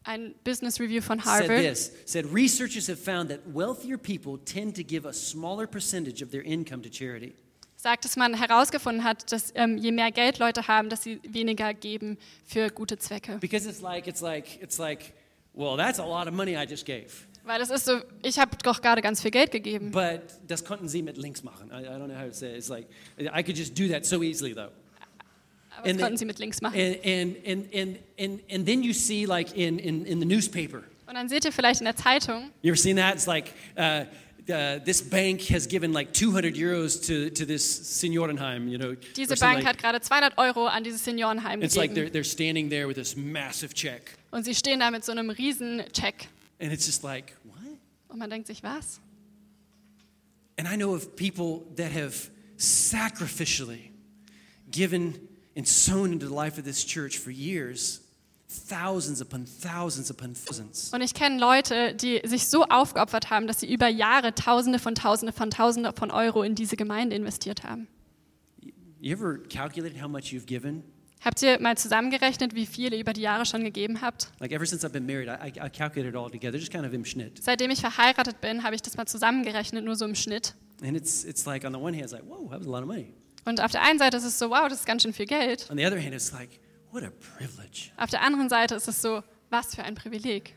Ein 0.04 0.34
Business 0.42 0.80
Review 0.80 1.00
von 1.00 1.20
said 1.20 1.26
Harvard 1.26 1.62
this 1.62 1.92
said 2.06 2.26
researchers 2.32 2.88
have 2.88 2.98
found 2.98 3.30
that 3.30 3.40
wealthier 3.46 3.96
people 3.96 4.36
tend 4.44 4.74
to 4.74 4.82
give 4.82 5.06
a 5.06 5.12
smaller 5.12 5.66
percentage 5.66 6.22
of 6.22 6.30
their 6.32 6.42
income 6.42 6.82
to 6.82 6.90
charity. 6.90 7.34
sagt, 7.76 8.04
dass 8.04 8.16
man 8.16 8.34
herausgefunden 8.34 9.04
hat, 9.04 9.30
dass 9.30 9.52
ähm, 9.54 9.76
je 9.76 9.92
mehr 9.92 10.10
Geld 10.10 10.38
Leute 10.38 10.66
haben, 10.68 10.88
dass 10.88 11.02
sie 11.02 11.20
weniger 11.24 11.74
geben 11.74 12.18
für 12.44 12.68
gute 12.70 12.98
Zwecke. 12.98 13.38
Because 13.38 13.68
it's 13.68 13.80
like 13.80 14.06
it's 14.08 14.20
like 14.20 14.60
it's 14.60 14.78
like 14.78 15.12
well 15.54 15.76
that's 15.76 15.98
a 15.98 16.04
lot 16.04 16.26
of 16.28 16.34
money 16.34 16.56
I 16.56 16.66
just 16.68 16.84
gave. 16.86 17.26
Weil 17.44 17.60
es 17.60 17.70
ist 17.70 17.84
so, 17.86 18.00
ich 18.22 18.38
habe 18.38 18.56
doch 18.62 18.80
gerade 18.80 19.02
ganz 19.02 19.20
viel 19.20 19.32
Geld 19.32 19.50
gegeben. 19.50 19.90
But 19.90 20.20
das 20.46 20.64
konnten 20.64 20.88
sie 20.88 21.02
mit 21.02 21.16
links 21.16 21.42
machen. 21.42 21.70
I, 21.72 21.82
I 21.82 21.86
don't 21.88 22.06
know 22.06 22.14
how 22.16 22.28
to 22.28 22.32
say 22.32 22.52
it. 22.52 22.58
It's 22.58 22.68
like 22.68 22.86
I 23.18 23.42
could 23.42 23.56
just 23.56 23.76
do 23.76 23.88
that 23.88 24.06
so 24.06 24.22
easily 24.22 24.54
though. 24.54 24.70
Aber 25.76 25.82
das 25.84 25.90
and 25.90 26.00
konnten 26.00 26.16
the- 26.16 26.18
sie 26.20 26.24
mit 26.26 26.38
links 26.38 26.60
machen. 26.60 26.78
And 26.78 26.96
and 27.04 27.36
and 27.44 27.74
and 27.74 27.98
and, 28.18 28.40
and 28.48 28.66
then 28.66 28.82
you 28.84 28.92
see 28.92 29.26
like 29.26 29.56
in, 29.56 29.78
in, 29.78 30.04
in 30.06 30.20
the 30.20 30.26
newspaper. 30.26 30.84
Und 31.06 31.14
dann 31.16 31.28
seht 31.28 31.44
ihr 31.44 31.52
vielleicht 31.52 31.80
in 31.80 31.86
der 31.86 31.96
Zeitung, 31.96 32.50
You 32.62 32.70
ever 32.72 32.76
seen 32.80 32.96
that? 32.96 33.14
It's 33.16 33.26
like 33.26 33.52
uh, 33.76 34.04
uh, 34.48 34.78
this 34.84 35.00
bank 35.00 35.42
has 35.48 35.66
given 35.66 35.92
like 35.92 36.12
200 36.12 36.54
euros 36.54 37.04
to, 37.06 37.30
to 37.30 37.46
this 37.46 37.64
Seniorenheim, 37.64 38.68
you 38.68 38.78
know. 38.78 38.94
Diese 39.14 39.36
Bank 39.38 39.62
like- 39.62 39.64
hat 39.64 39.78
gerade 39.78 40.00
200 40.00 40.34
Euro 40.38 40.66
an 40.66 40.82
dieses 40.82 41.04
Seniorenheim 41.04 41.62
It's 41.62 41.76
like 41.76 41.94
they're, 41.94 42.10
they're 42.10 42.24
standing 42.24 42.68
there 42.68 42.86
with 42.86 42.96
this 42.96 43.16
massive 43.16 43.74
check. 43.74 44.18
Und 44.30 44.44
sie 44.44 44.54
stehen 44.54 44.80
da 44.80 44.90
mit 44.90 45.04
so 45.04 45.12
einem 45.12 45.30
riesen 45.30 45.84
Check. 45.92 46.28
And 46.60 46.72
it's 46.72 46.86
just 46.86 47.04
like, 47.04 47.36
what? 47.44 47.78
Und 48.08 48.18
man 48.18 48.30
denkt 48.30 48.46
sich, 48.46 48.62
was? 48.62 49.00
And 50.58 50.68
I 50.68 50.76
know 50.76 50.94
of 50.94 51.16
people 51.16 51.64
that 51.76 51.92
have 51.92 52.30
sacrificially 52.56 53.90
given 54.70 55.28
and 55.56 55.66
sown 55.66 56.12
into 56.12 56.26
the 56.26 56.34
life 56.34 56.58
of 56.58 56.64
this 56.64 56.84
church 56.84 57.18
for 57.18 57.30
years, 57.30 58.00
Und 60.92 61.00
ich 61.00 61.14
kenne 61.14 61.38
Leute, 61.38 61.94
die 61.94 62.20
sich 62.24 62.48
so 62.48 62.64
aufgeopfert 62.64 63.30
haben, 63.30 63.46
dass 63.46 63.60
sie 63.60 63.72
über 63.72 63.88
Jahre 63.88 64.34
Tausende 64.34 64.78
von 64.78 64.94
Tausende 64.94 65.32
von 65.32 65.50
Tausende 65.50 65.92
von 65.96 66.10
Euro 66.10 66.42
in 66.42 66.54
diese 66.54 66.76
Gemeinde 66.76 67.16
investiert 67.16 67.64
haben. 67.64 67.88
You 69.00 69.12
ever 69.12 69.38
calculated 69.48 70.00
how 70.00 70.08
much 70.08 70.32
you've 70.32 70.46
given? 70.46 70.84
Habt 71.24 71.40
ihr 71.42 71.60
mal 71.60 71.76
zusammengerechnet, 71.76 72.54
wie 72.54 72.66
viel 72.66 72.92
ihr 72.92 73.00
über 73.00 73.12
die 73.12 73.20
Jahre 73.20 73.46
schon 73.46 73.62
gegeben 73.62 74.00
habt? 74.00 74.32
Like 74.40 74.52
ever 74.52 74.66
since 74.66 74.84
I've 74.84 74.92
been 74.92 75.06
married, 75.06 75.28
I, 75.28 75.48
I, 75.48 75.66
I 75.66 75.70
calculated 75.70 76.14
it 76.14 76.16
all 76.16 76.28
together, 76.30 76.58
just 76.58 76.72
kind 76.72 76.84
of 76.84 76.92
im 76.92 77.04
Schnitt. 77.04 77.42
Seitdem 77.42 77.70
ich 77.70 77.80
verheiratet 77.80 78.40
bin, 78.40 78.64
habe 78.64 78.74
ich 78.74 78.82
das 78.82 78.96
mal 78.96 79.06
zusammengerechnet, 79.06 79.84
nur 79.84 79.94
so 79.94 80.04
im 80.04 80.16
Schnitt. 80.16 80.54
And 80.84 80.96
it's, 80.96 81.24
it's 81.24 81.46
like, 81.46 81.64
on 81.64 81.72
the 81.72 81.78
one 81.78 81.92
hand, 81.94 82.02
it's 82.04 82.12
like, 82.12 82.24
whoa, 82.24 82.48
that 82.50 82.58
was 82.58 82.66
a 82.66 82.70
lot 82.70 82.82
of 82.82 82.88
money. 82.88 83.14
Und 83.44 83.60
auf 83.60 83.70
der 83.70 83.82
einen 83.82 83.98
Seite 84.00 84.16
ist 84.16 84.24
es 84.24 84.38
so, 84.38 84.50
wow, 84.50 84.68
das 84.68 84.80
ist 84.80 84.86
ganz 84.86 85.02
schön 85.02 85.12
viel 85.12 85.26
Geld. 85.26 85.68
On 85.70 85.76
the 85.76 85.86
other 85.86 86.00
hand, 86.00 86.12
it's 86.12 86.32
like. 86.32 86.60
Auf 87.96 88.10
der 88.10 88.22
anderen 88.22 88.48
Seite 88.48 88.74
ist 88.74 88.88
es 88.88 89.00
so, 89.00 89.22
was 89.50 89.74
für 89.74 89.82
ein 89.82 89.94
Privileg. 89.94 90.54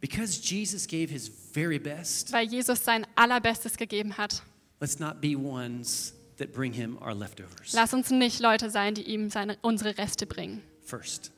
Because 0.00 0.40
Jesus 0.40 0.86
gave 0.86 1.10
his 1.10 1.28
very 1.28 1.78
best, 1.78 2.32
Weil 2.32 2.46
Jesus 2.46 2.84
sein 2.84 3.06
Allerbestes 3.16 3.76
gegeben 3.76 4.16
hat. 4.16 4.42
let's 4.80 4.98
not 4.98 5.20
be 5.20 5.36
ones 5.36 6.14
that 6.36 6.52
bring 6.52 6.72
him 6.72 6.96
our 7.02 7.14
leftovers. 7.14 7.72
Lass 7.72 7.92
uns 7.92 8.10
nicht 8.10 8.40
Leute 8.40 8.70
sein, 8.70 8.94
die 8.94 9.02
ihm 9.02 9.28
seine, 9.28 9.58
unsere 9.62 9.98
Reste 9.98 10.26
bringen. 10.26 10.62
First, 10.82 11.32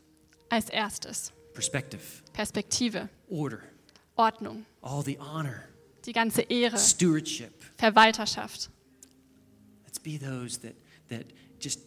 Als 0.50 0.68
erstes 0.68 1.32
perspective, 1.54 2.02
Perspektive, 2.32 3.08
order, 3.28 3.62
Ordnung, 4.16 4.66
all 4.82 5.02
the 5.02 5.18
honor, 5.18 5.62
die 6.04 6.12
ganze 6.12 6.42
Ehre, 6.42 6.76
stewardship. 6.78 7.52
Verwalterschaft. 7.78 8.68
Let's 9.84 9.98
be 9.98 10.18
those 10.18 10.58
that, 10.60 10.74
that 11.08 11.24
just, 11.58 11.80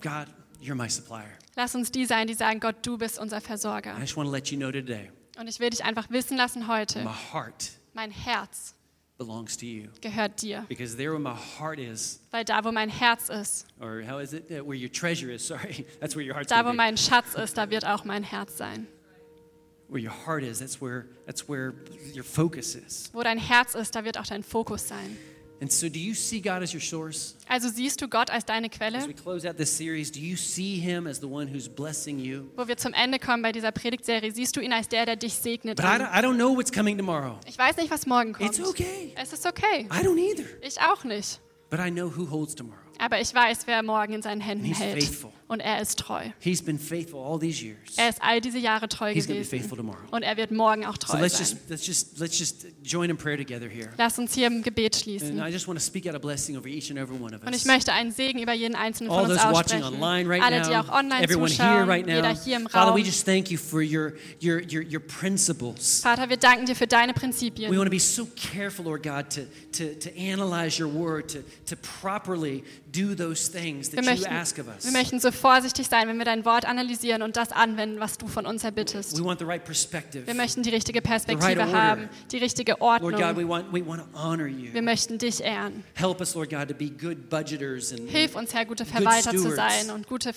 God, 0.00 0.28
you're 0.60 0.74
my 0.76 0.88
supplier. 0.88 1.38
Lass 1.56 1.74
uns 1.74 1.90
die 1.90 2.06
sein, 2.06 2.26
die 2.26 2.34
sagen, 2.34 2.60
Gott, 2.60 2.76
du 2.86 2.96
bist 2.98 3.18
unser 3.18 3.40
Versorger. 3.40 3.96
I 3.96 4.00
just 4.00 4.16
want 4.16 4.28
to 4.28 4.32
let 4.32 4.50
you 4.50 4.58
know 4.58 4.70
today, 4.70 5.10
Und 5.38 5.48
ich 5.48 5.58
will 5.60 5.70
dich 5.70 5.84
einfach 5.84 6.10
wissen 6.10 6.36
lassen 6.36 6.60
my 6.60 6.66
heute, 6.68 7.04
heart 7.32 7.70
mein 7.94 8.10
Herz 8.10 8.74
belongs 9.18 9.56
to 9.58 9.66
you. 9.66 9.88
gehört 10.00 10.40
dir. 10.40 10.64
Because 10.68 10.96
there 10.96 11.10
where 11.12 11.18
my 11.18 11.34
heart 11.58 11.78
is, 11.78 12.20
Weil 12.30 12.44
da, 12.44 12.64
wo 12.64 12.72
mein 12.72 12.88
Herz 12.88 13.28
ist, 13.28 13.66
or 13.80 14.02
how 14.08 14.20
is 14.20 14.32
it? 14.32 14.48
Where 14.48 14.74
your 14.76 14.90
treasure 14.90 15.30
is, 15.32 15.46
sorry. 15.46 15.86
That's 16.00 16.14
where 16.16 16.24
your 16.24 16.34
heart's 16.34 16.48
da, 16.48 16.64
wo 16.64 16.72
mein 16.72 16.96
Schatz 16.96 17.34
ist, 17.34 17.56
da 17.58 17.68
wird 17.70 17.84
auch 17.84 18.04
mein 18.04 18.22
Herz 18.22 18.56
sein. 18.56 18.86
Where 19.88 20.00
your 20.00 20.12
heart 20.26 20.44
is, 20.44 20.60
that's 20.60 20.80
where, 20.80 21.06
that's 21.26 21.48
where 21.48 21.74
your 22.14 22.22
focus 22.22 22.76
is. 22.76 23.10
Wo 23.12 23.22
dein 23.22 23.38
Herz 23.38 23.74
ist, 23.74 23.94
da 23.96 24.04
wird 24.04 24.18
auch 24.18 24.26
dein 24.26 24.44
Fokus 24.44 24.86
sein. 24.86 25.16
And 25.60 25.70
so 25.70 25.90
do 25.90 25.98
you 25.98 26.14
see 26.14 26.40
God 26.40 26.62
as 26.62 26.72
your 26.72 26.80
source? 26.80 27.36
Also 27.46 27.68
siehst 27.68 28.00
du 28.00 28.08
Gott 28.08 28.30
als 28.30 28.46
deine 28.46 28.68
As 28.68 28.78
Quelle? 28.78 29.06
we 29.06 29.12
close 29.12 29.46
out 29.46 29.58
this 29.58 29.70
series, 29.70 30.10
do 30.10 30.18
you 30.18 30.36
see 30.36 30.76
him 30.78 31.06
as 31.06 31.20
the 31.20 31.26
one 31.26 31.46
who's 31.52 31.68
blessing 31.68 32.18
you? 32.18 32.46
Wo 32.56 32.66
wir 32.66 32.78
zum 32.78 32.94
Ende 32.94 33.18
kommen 33.18 33.42
bei 33.42 33.52
dieser 33.52 33.70
Predigtserie, 33.70 34.32
siehst 34.32 34.56
du 34.56 34.60
ihn 34.60 34.72
als 34.72 34.88
der, 34.88 35.04
der 35.04 35.16
dich 35.16 35.34
segnet. 35.34 35.76
But 35.76 35.84
I 35.84 35.98
don't, 35.98 36.18
I 36.18 36.22
don't 36.22 36.36
know 36.36 36.56
what's 36.56 36.72
coming 36.72 36.96
tomorrow. 36.96 37.38
Ich 37.46 37.58
weiß 37.58 37.76
nicht, 37.76 37.90
was 37.90 38.06
morgen 38.06 38.32
kommt. 38.32 38.58
It's 38.58 38.66
okay. 38.66 39.12
Es 39.16 39.34
ist 39.34 39.44
okay. 39.46 39.86
I 39.92 40.02
don't 40.02 40.18
either. 40.18 40.46
Ich 40.62 40.80
auch 40.80 41.04
nicht. 41.04 41.40
But 41.68 41.78
I 41.78 41.90
know 41.90 42.08
who 42.08 42.30
holds 42.30 42.54
tomorrow. 42.54 42.89
Aber 43.02 43.20
ich 43.20 43.32
weiß, 43.34 43.60
wer 43.66 43.82
morgen 43.82 44.12
in 44.14 44.22
seinen 44.22 44.40
Händen 44.40 44.66
hält. 44.66 45.02
faithful. 45.02 45.32
Und 45.48 45.58
er 45.58 45.80
ist 45.82 45.98
treu. 45.98 46.20
He's 46.38 46.62
been 46.62 46.78
faithful 46.78 47.18
all 47.20 47.36
these 47.36 47.60
years. 47.64 47.78
Er 47.96 48.08
ist 48.10 48.22
all 48.22 48.40
diese 48.40 48.58
Jahre 48.58 48.88
treu 48.88 49.12
He's 49.12 49.26
be 49.26 49.32
gewesen. 49.32 49.50
faithful 49.50 49.76
tomorrow. 49.76 49.98
Und 50.12 50.22
er 50.22 50.36
wird 50.36 50.52
morgen 50.52 50.86
auch 50.86 50.92
So 50.94 51.08
treu 51.14 51.20
let's 51.20 51.38
sein. 51.38 51.58
just 51.58 51.68
let's 51.70 51.86
just 51.86 52.18
let's 52.20 52.38
just 52.38 52.66
join 52.84 53.10
in 53.10 53.16
prayer 53.16 53.36
together 53.36 53.66
here. 53.68 53.88
Lass 53.98 54.16
uns 54.20 54.32
hier 54.34 54.46
im 54.46 54.62
Gebet 54.62 54.94
And 54.94 55.02
schließen. 55.02 55.38
I 55.40 55.50
just 55.50 55.66
want 55.66 55.76
to 55.80 55.84
speak 55.84 56.06
out 56.06 56.14
a 56.14 56.20
blessing 56.20 56.56
over 56.56 56.68
each 56.68 56.88
and 56.90 57.00
every 57.00 57.16
one 57.20 57.34
of 57.34 57.42
Und 57.44 57.56
ich 57.56 57.64
möchte 57.64 57.92
einen 57.92 58.12
Segen 58.12 58.40
über 58.40 58.52
jeden 58.52 58.76
einzelnen 58.76 59.10
All 59.10 59.22
von 59.24 59.32
uns 59.32 59.42
watching 59.42 59.82
aussprechen. 59.82 59.94
online 60.02 60.28
right 60.28 60.42
Alle, 60.42 60.60
die 60.62 60.76
auch 60.76 60.88
online 60.88 61.22
everyone 61.24 61.48
here 61.50 61.56
zuschauen, 61.58 61.88
right 61.88 62.06
now. 62.06 62.14
jeder 62.14 62.28
hier 62.44 62.56
im 62.56 62.68
Father, 62.68 62.92
we 62.94 62.98
Raum. 63.00 63.04
just 63.06 63.24
thank 63.26 63.50
you 63.50 63.58
for 63.58 63.80
your 63.82 64.12
your 64.40 64.60
your, 64.70 64.84
your 64.84 65.00
principles. 65.00 66.00
Vater, 66.00 66.28
wir 66.28 66.36
danken 66.36 66.66
dir 66.66 66.76
für 66.76 66.86
deine 66.86 67.12
We 67.12 67.18
Prinzipien. 67.18 67.70
want 67.76 67.86
to 67.86 67.90
be 67.90 67.98
so 67.98 68.28
careful, 68.36 68.84
Lord 68.84 69.02
God, 69.02 69.28
to, 69.30 69.40
to, 69.72 69.94
to 69.98 70.10
analyze 70.16 70.80
your 70.80 70.92
word, 70.94 71.28
to, 71.32 71.38
to 71.66 71.74
properly 72.00 72.62
Wir 72.92 74.02
möchten, 74.02 74.24
wir 74.84 74.92
möchten 74.92 75.20
so 75.20 75.30
vorsichtig 75.30 75.86
sein, 75.88 76.08
wenn 76.08 76.18
wir 76.18 76.24
dein 76.24 76.44
Wort 76.44 76.64
analysieren 76.64 77.22
und 77.22 77.36
das 77.36 77.52
anwenden, 77.52 78.00
was 78.00 78.18
du 78.18 78.26
von 78.26 78.46
uns 78.46 78.64
erbittest. 78.64 79.16
Wir 80.26 80.34
möchten 80.34 80.62
die 80.62 80.70
richtige 80.70 81.00
Perspektive 81.00 81.70
haben, 81.72 82.08
die 82.32 82.38
richtige 82.38 82.80
Ordnung. 82.80 83.12
Wir 84.72 84.82
möchten 84.82 85.18
dich 85.18 85.40
ehren. 85.40 85.84
Hilf 88.08 88.34
uns, 88.34 88.54
Herr, 88.54 88.64
gute 88.66 88.84
Verwalter 88.84 89.30
zu 89.30 89.50
sein 89.54 89.90
und 89.90 90.06
gute 90.08 90.32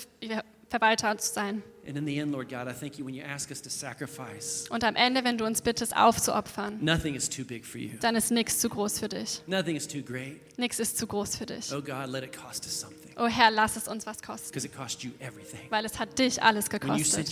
Verwalter 0.70 1.18
zu 1.18 1.34
sein. 1.34 1.64
And 1.88 1.98
in 1.98 2.06
the 2.06 2.20
end, 2.20 2.32
Lord 2.32 2.50
God, 2.50 2.68
I 2.68 2.74
thank 2.74 2.98
you 2.98 3.06
when 3.06 3.14
you 3.16 3.24
ask 3.24 3.52
us 3.52 3.62
to 3.62 3.70
sacrifice. 3.70 4.66
Und 4.70 4.84
am 4.84 4.96
Ende, 4.96 5.24
wenn 5.24 5.38
du 5.38 5.46
uns 5.46 5.62
bittest, 5.62 5.96
aufzuopfern, 5.96 6.84
Nothing 6.84 7.16
is 7.16 7.30
too 7.30 7.44
big 7.44 7.66
for 7.66 7.80
you. 7.80 7.92
dann 8.02 8.16
ist 8.16 8.32
nichts 8.32 8.60
zu 8.60 8.70
groß 8.70 9.00
für 9.00 9.10
dich. 9.10 9.42
Nothing 9.48 9.76
is 9.76 9.88
too 9.88 10.02
great. 10.02 10.38
Nichts 10.58 10.80
ist 10.80 10.98
zu 10.98 11.08
groß 11.08 11.36
für 11.38 11.46
dich. 11.46 11.72
Oh 11.74 11.82
God, 11.82 12.08
let 12.10 12.24
it 12.24 12.32
cost 12.36 12.66
us 12.66 12.80
something 12.80 12.93
Oh 13.18 13.28
Herr, 13.28 13.52
lass 13.52 13.76
es 13.76 13.88
uns 13.88 14.06
was 14.06 14.22
kosten, 14.22 14.48
because 14.50 14.66
it 14.66 14.76
cost 14.76 15.04
you 15.04 15.12
everything. 15.20 15.60
weil 15.70 15.86
es 15.86 16.00
hat 16.00 16.18
dich 16.18 16.42
alles 16.42 16.70
gekostet, 16.70 17.32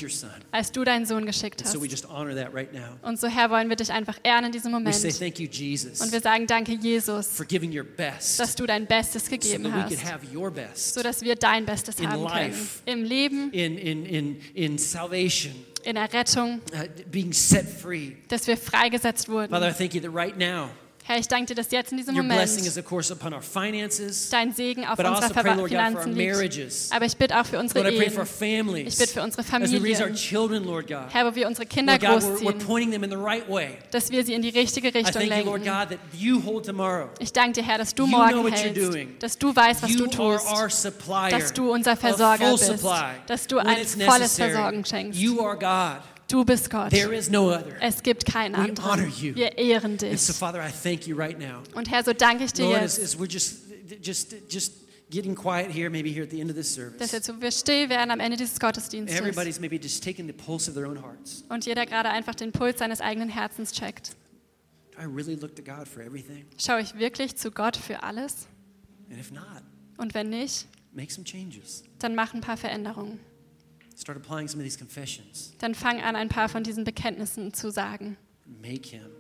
als 0.52 0.72
du 0.72 0.84
deinen 0.84 1.06
Sohn 1.06 1.26
geschickt 1.26 1.66
so 1.66 1.80
hast. 1.82 1.92
just 1.92 2.08
honor 2.10 2.36
that 2.36 2.54
right 2.54 2.72
now. 2.74 2.98
Und 3.02 3.20
so, 3.20 3.28
Herr, 3.28 3.50
wollen 3.50 3.70
wir 3.70 3.76
dich 3.76 3.92
einfach 3.92 4.18
ehren 4.24 4.46
in 4.46 4.52
diesem 4.52 4.72
We 4.72 4.78
Moment. 4.78 4.96
say 4.96 5.12
thank 5.12 5.40
you, 5.40 5.48
Jesus, 5.50 6.02
Und 6.02 6.12
wir 6.12 6.22
sagen 6.22 6.46
danke, 6.48 6.74
Jesus, 6.74 7.28
for 7.28 7.46
giving 7.46 7.76
your 7.78 7.84
best 7.86 8.40
dass 8.40 8.56
du 8.56 8.66
dein 8.66 8.86
Bestes 8.86 9.26
so 9.26 9.32
gegeben 9.32 9.64
could 9.64 9.74
hast, 9.74 10.54
best 10.56 10.94
sodass 10.94 11.22
wir 11.22 11.36
dein 11.36 11.66
Bestes 11.66 12.00
In 12.00 12.10
haben 12.10 12.26
können. 12.28 12.52
life. 12.52 12.80
Im 12.86 13.04
Leben, 13.04 13.52
in, 13.52 13.78
in, 13.78 14.06
in, 14.06 14.42
in 14.54 14.78
salvation, 14.78 15.54
in 15.84 15.96
der 15.96 16.12
Rettung, 16.14 16.62
uh, 16.74 16.86
being 17.12 17.34
set 17.34 17.68
free. 17.68 18.14
dass 18.28 18.46
wir 18.48 18.58
freigesetzt 18.58 19.26
Father, 19.26 19.48
I 19.48 19.52
wurden. 19.62 19.76
thank 19.76 19.94
you 19.94 20.02
that 20.02 20.14
right 20.14 20.38
now, 20.38 20.70
Herr, 21.04 21.18
ich 21.18 21.28
danke 21.28 21.48
dir, 21.48 21.56
dass 21.56 21.72
jetzt 21.72 21.92
in 21.92 21.98
diesem 21.98 22.16
your 22.16 22.24
blessing 22.24 22.60
is, 22.64 22.76
Moment 22.76 22.78
of 22.78 22.86
course, 22.86 23.12
upon 23.12 23.34
our 23.34 23.42
finances, 23.42 24.30
dein 24.30 24.54
Segen 24.54 24.86
auf 24.86 24.98
but 24.98 25.06
I 25.06 25.10
unserer 25.10 25.24
also 25.24 25.34
pray, 25.42 25.56
Lord 25.56 25.58
God, 25.58 25.70
for 25.70 25.78
our 25.80 25.90
Finanzen 26.04 26.16
liegt. 26.16 26.32
marriages. 26.32 26.90
Aber 26.92 27.06
ich 27.06 27.18
bitte 27.18 27.40
auch 27.42 27.46
für 27.46 27.60
unsere 27.60 27.82
Lord, 27.82 27.94
I 27.94 27.98
pray 27.98 28.10
for 28.10 28.20
our 28.20 28.26
Ehen. 28.26 28.66
families. 28.66 28.94
Ich 28.94 29.00
bitte 29.00 29.14
für 29.14 29.22
unsere 29.24 29.42
As 29.42 29.52
we 29.52 29.54
raise 29.82 30.02
our 30.02 30.08
Familien. 30.10 30.16
children, 30.16 30.64
Lord 30.64 30.88
God. 30.88 31.06
Herr, 31.12 31.26
wo 31.30 31.36
wir 31.36 31.48
unsere 31.48 31.66
Kinder 31.66 31.94
Lord 31.94 32.02
God, 32.02 32.10
we're, 32.10 32.22
we're 32.22 32.52
großziehen, 32.54 32.60
pointing 32.68 32.92
them 32.92 33.04
in 33.04 33.10
the 33.10 33.18
right 33.18 33.50
way. 33.50 33.78
dass 33.92 34.12
wir 34.12 34.24
sie 34.24 34.34
in 34.34 34.42
die 34.42 34.50
richtige 34.50 34.94
Richtung 34.94 35.12
thank 35.12 35.26
you, 35.36 35.44
Lord 35.44 35.64
lenken. 35.66 35.80
God, 35.90 35.90
that 35.90 36.00
you 36.18 36.42
hold 36.46 36.66
tomorrow. 36.66 37.10
Ich 37.20 37.34
danke 37.34 37.54
dir, 37.62 37.68
Herr, 37.68 37.80
dass 37.80 37.94
du 37.96 38.04
You 38.04 38.10
know 38.10 38.18
morgen 38.20 38.44
what 38.44 38.54
you're 38.54 38.74
doing. 38.74 39.08
hältst, 39.08 39.24
dass 39.24 39.38
du 39.38 39.56
weißt, 39.56 39.82
was 39.84 39.90
You 39.92 40.06
du 40.08 40.24
are 40.24 40.38
tust, 40.38 40.48
our 40.54 40.70
supplier. 40.70 41.30
dass 41.32 41.52
du 41.54 41.72
unser 41.72 41.98
Versorger 41.98 42.52
bist, 42.52 42.66
supply 42.68 43.16
dass 43.28 43.48
du 43.48 43.58
ein 43.58 43.68
volles 43.68 43.98
necessary. 43.98 44.52
Versorgen 44.52 44.86
schenkst. 44.86 45.20
You 45.20 45.42
are 45.42 45.58
God. 45.58 46.04
Du 46.32 46.46
bist 46.46 46.70
Gott. 46.70 46.92
There 46.92 47.14
is 47.14 47.30
no 47.30 47.50
other. 47.52 47.76
Es 47.82 48.02
gibt 48.02 48.26
keinen 48.26 48.54
We 48.56 48.82
honor 48.82 48.92
anderen. 48.94 49.14
you. 49.20 49.36
Wir 49.36 49.58
ehren 49.58 49.92
And 49.92 50.02
dich. 50.02 50.22
so, 50.22 50.34
Father, 50.34 50.66
I 50.66 50.72
thank 50.72 51.06
you 51.06 51.16
right 51.16 51.38
now. 51.38 51.62
Und 51.76 51.90
Herr, 51.92 52.04
so 52.04 52.14
danke 52.14 52.46
ich 52.46 52.54
dir 52.54 52.64
Lord, 52.66 52.82
as, 52.82 52.98
jetzt, 52.98 53.16
as 53.16 53.20
we're 53.20 53.30
just, 53.30 53.58
just, 54.02 54.34
just 54.50 54.74
getting 55.10 55.36
quiet 55.36 55.70
here, 55.70 55.90
maybe 55.90 56.10
here 56.10 56.24
at 56.24 56.30
the 56.32 56.40
end 56.40 56.50
of 56.50 56.56
this 56.56 56.74
dass 56.74 56.76
service, 56.76 57.12
jetzt 57.12 57.26
so 57.26 57.42
wir 57.42 57.52
still 57.52 57.90
werden 57.90 58.12
am 58.12 58.22
Ende 58.22 58.38
dieses 58.38 58.60
Gottesdienstes 58.62 59.20
everybody's 59.20 59.60
maybe 59.60 59.76
just 59.76 60.02
taking 60.02 60.26
the 60.26 60.32
pulse 60.34 60.70
of 60.70 60.76
their 60.76 60.88
own 60.88 61.02
hearts. 61.02 61.44
und 61.50 61.66
jeder 61.66 61.86
gerade 61.86 62.10
einfach 62.10 62.34
den 62.34 62.54
Puls 62.54 62.80
seines 62.80 63.02
eigenen 63.02 63.28
Herzens 63.28 63.74
checkt. 63.74 64.16
Do 64.96 65.02
I 65.02 65.06
really 65.06 65.36
look 65.36 65.54
to 65.58 65.62
God 65.62 65.86
for 65.86 66.02
everything? 66.02 66.46
Schaue 66.58 66.80
ich 66.80 66.98
wirklich 66.98 67.36
zu 67.36 67.52
Gott 67.52 67.76
für 67.76 68.04
alles? 68.04 68.48
And 69.10 69.20
if 69.20 69.32
not, 69.32 69.64
Und 69.98 70.14
wenn 70.14 70.30
nicht, 70.30 70.66
make 70.94 71.12
some 71.12 71.26
changes. 71.26 71.84
dann 72.00 72.16
mach 72.16 72.34
ein 72.34 72.40
paar 72.40 72.56
Veränderungen. 72.56 73.20
Start 74.02 74.18
applying 74.18 74.48
some 74.48 74.60
of 74.60 74.64
these 74.66 74.80
confessions. 74.80 75.54
Dann 75.60 75.76
fang 75.76 76.02
an, 76.02 76.16
ein 76.16 76.28
paar 76.28 76.50
von 76.50 76.64
diesen 76.64 76.84
Bekenntnissen 76.84 77.54
zu 77.54 77.70
sagen. 77.72 78.18
Make 78.60 78.90
Him 78.90 79.12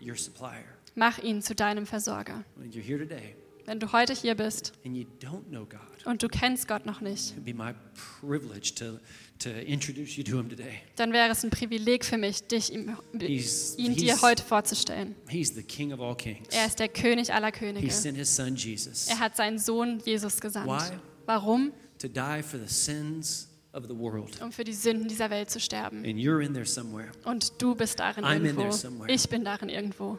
your 0.00 0.16
supplier. 0.16 0.64
Mach 0.94 1.18
ihn 1.18 1.42
zu 1.42 1.54
deinem 1.54 1.84
Versorger. 1.84 2.42
When 2.56 2.70
you're 2.70 2.80
here 2.82 2.98
today 2.98 3.36
Wenn 3.66 3.78
du 3.78 3.92
heute 3.92 4.14
hier 4.14 4.34
bist 4.34 4.72
and 4.86 4.96
you 4.96 5.04
don't 5.20 5.44
know 5.50 5.66
God, 5.66 5.80
und 6.06 6.22
du 6.22 6.28
kennst 6.28 6.66
Gott 6.66 6.86
noch 6.86 7.02
nicht, 7.02 7.32
it'd 7.32 7.44
be 7.44 7.52
my 7.52 7.74
privilege 8.22 8.74
to, 8.76 8.98
to 9.38 9.50
introduce 9.50 10.16
you 10.16 10.24
to 10.24 10.38
Him 10.38 10.48
today. 10.48 10.78
dann 10.96 11.12
wäre 11.12 11.30
es 11.30 11.44
ein 11.44 11.50
Privileg 11.50 12.02
für 12.02 12.16
mich, 12.16 12.42
dich 12.46 12.72
ihm, 12.72 12.96
ihn 13.12 13.96
dir 13.96 14.22
heute 14.22 14.42
vorzustellen. 14.42 15.14
he's 15.28 15.54
the 15.54 15.62
King 15.62 15.92
of 15.92 16.00
all 16.00 16.16
kings. 16.16 16.48
Er 16.52 16.64
ist 16.64 16.78
der 16.78 16.88
König 16.88 17.34
aller 17.34 17.48
He 17.48 17.52
Könige. 17.52 17.90
sent 17.90 18.16
His 18.16 18.34
Son 18.34 18.56
Jesus 18.56 19.08
Er 19.08 19.18
hat 19.18 19.36
seinen 19.36 19.58
Sohn 19.58 20.00
Jesus 20.06 20.40
gesandt. 20.40 20.68
Why? 20.68 20.96
Warum? 21.26 21.72
to 21.98 22.08
die 22.08 22.42
for 22.42 22.58
the 22.58 22.72
sins 22.72 23.48
of 23.76 23.84
the 23.88 23.96
world. 23.96 24.40
Um 24.42 24.50
für 24.52 24.64
die 24.64 24.72
Sünden 24.72 25.08
dieser 25.08 25.30
Welt 25.30 25.50
zu 25.50 25.60
sterben. 25.60 25.98
And 25.98 26.16
you're 26.16 26.44
in 26.44 26.54
there 26.54 26.66
somewhere. 26.66 27.08
Und 27.24 27.60
du 27.60 27.74
bist 27.74 28.00
darin 28.00 28.24
I'm 28.24 28.36
in 28.36 28.44
irgendwo. 28.46 28.62
there 28.62 28.72
somewhere. 28.72 29.12
Ich 29.12 29.28
bin 29.28 29.44
darin 29.44 29.68
irgendwo. 29.68 30.18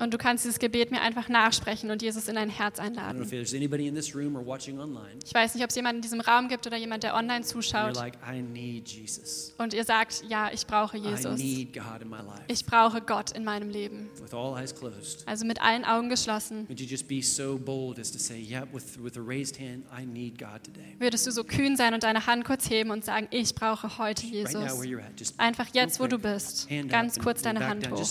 Und 0.00 0.12
du 0.12 0.18
kannst 0.18 0.44
dieses 0.44 0.58
Gebet 0.58 0.90
mir 0.90 1.00
einfach 1.00 1.28
nachsprechen 1.28 1.90
und 1.90 2.02
Jesus 2.02 2.28
in 2.28 2.34
dein 2.36 2.50
Herz 2.50 2.78
einladen. 2.78 3.18
Ich 5.24 5.34
weiß 5.34 5.54
nicht, 5.54 5.64
ob 5.64 5.70
es 5.70 5.76
jemanden 5.76 5.98
in 5.98 6.02
diesem 6.02 6.20
Raum 6.20 6.48
gibt 6.48 6.66
oder 6.66 6.76
jemand, 6.76 7.02
der 7.02 7.14
online 7.14 7.44
zuschaut 7.44 7.96
und 9.58 9.74
ihr 9.74 9.84
sagt, 9.84 10.24
ja, 10.28 10.50
ich 10.52 10.66
brauche 10.66 10.96
Jesus. 10.96 11.38
Ich 12.48 12.64
brauche 12.64 13.00
Gott 13.00 13.32
in 13.32 13.44
meinem 13.44 13.68
Leben. 13.70 14.08
Also 15.26 15.44
mit 15.46 15.60
allen 15.60 15.84
Augen 15.84 16.08
geschlossen. 16.08 16.66
Würdest 20.98 21.26
du 21.26 21.30
so 21.32 21.44
kühn 21.44 21.76
sein 21.76 21.94
und 21.94 22.02
deine 22.02 22.26
Hand 22.26 22.44
kurz 22.44 22.68
heben 22.70 22.90
und 22.90 23.04
sagen, 23.04 23.28
ich 23.30 23.54
brauche 23.54 23.98
heute 23.98 24.26
Jesus. 24.26 24.54
Einfach 25.38 25.66
jetzt, 25.72 25.98
wo 26.00 26.06
du 26.06 26.18
bist. 26.18 26.35
Hand 26.70 26.88
Ganz 26.90 27.16
up 27.16 27.24
kurz 27.24 27.42
deine 27.42 27.66
Hand 27.66 27.90
hoch. 27.90 28.04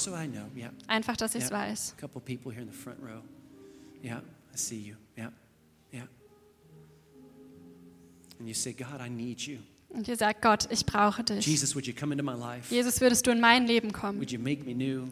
Einfach, 0.88 1.18
dass 1.18 1.36
ich 1.36 1.44
es 1.44 1.52
weiß. 1.52 1.96
Und 9.90 10.08
ihr 10.10 10.18
sagt, 10.18 10.42
Gott, 10.42 10.68
ich 10.70 10.86
brauche 10.86 11.24
dich. 11.24 11.46
Jesus, 12.70 13.00
würdest 13.00 13.26
du 13.26 13.32
in 13.32 13.40
mein 13.40 13.66
Leben 13.66 13.94
kommen? 13.94 14.20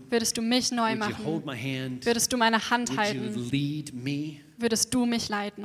Würdest 0.10 0.38
du 0.38 0.42
mich 0.42 0.72
neu 0.72 0.96
machen? 0.96 1.16
Würdest 2.06 2.34
du 2.34 2.38
meine 2.38 2.70
Hand 2.70 2.98
halten? 2.98 3.34
Würdest 4.58 4.94
du 4.94 5.06
mich 5.06 5.30
leiten? 5.30 5.64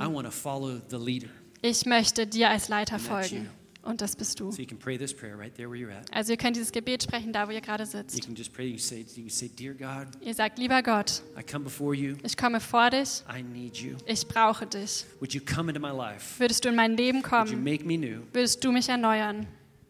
Ich 1.62 1.84
möchte 1.86 2.26
dir 2.28 2.50
als 2.50 2.68
Leiter 2.68 3.00
folgen. 3.00 3.48
You. 3.88 3.90
Und 3.90 4.00
das 4.00 4.14
bist 4.16 4.38
du. 4.40 4.50
So 4.52 4.60
you 4.60 4.66
can 4.66 4.78
pray 4.78 4.98
this 4.98 5.14
prayer 5.14 5.38
right 5.38 5.54
there 5.54 5.70
where 5.70 5.78
you're 5.80 5.90
at. 5.92 6.12
Also 6.14 6.32
ihr 6.32 6.36
könnt 6.36 6.56
dieses 6.56 6.70
Gebet 6.72 7.02
sprechen, 7.02 7.32
da 7.32 7.46
wo 7.48 7.52
ihr 7.52 7.60
gerade 7.60 7.84
You 7.84 7.90
sitzt. 7.90 8.22
can 8.24 8.34
just 8.34 8.52
pray. 8.52 8.66
You 8.68 8.78
say, 8.78 9.04
you 9.16 9.28
say, 9.28 9.48
God, 9.48 10.08
Ihr 10.20 10.34
sagt, 10.34 10.58
lieber 10.58 10.82
Gott, 10.82 11.22
I 11.38 11.42
come 11.42 11.64
before 11.64 11.94
you. 11.94 12.16
ich 12.22 12.36
komme 12.36 12.60
vor 12.60 12.90
dich, 12.90 13.22
I 13.28 13.42
need 13.42 13.76
you. 13.78 13.96
ich 14.06 14.26
brauche 14.26 14.66
dich. 14.66 15.04
Would 15.20 15.32
you 15.34 15.40
come 15.40 15.70
into 15.72 15.80
my 15.80 15.92
life? 15.96 16.38
Würdest 16.38 16.64
du 16.64 16.68
in 16.68 16.74
mein 16.76 16.96
Leben 16.96 17.22
Would 17.22 17.48
you 17.50 17.54
kommen? 17.56 17.64
make 17.64 17.84
me 17.84 17.96
new? 17.96 18.20
Würdest 18.32 18.62
du 18.64 18.70
mich 18.72 18.88
erneuern? 18.88 19.46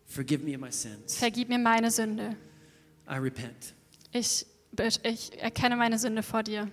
Forgive 0.07 0.43
me 0.45 0.55
of 0.55 0.61
my 0.61 0.73
sins. 0.73 1.17
Vergib 1.17 1.49
mir 1.49 1.59
meine 1.59 1.91
Sünde. 1.91 2.37
I 3.11 3.15
repent. 3.19 3.75
Ich, 4.13 4.47
ich 5.03 5.39
erkenne 5.43 5.77
meine 5.77 5.99
Sünde 5.99 6.23
vor 6.23 6.43
dir. 6.43 6.71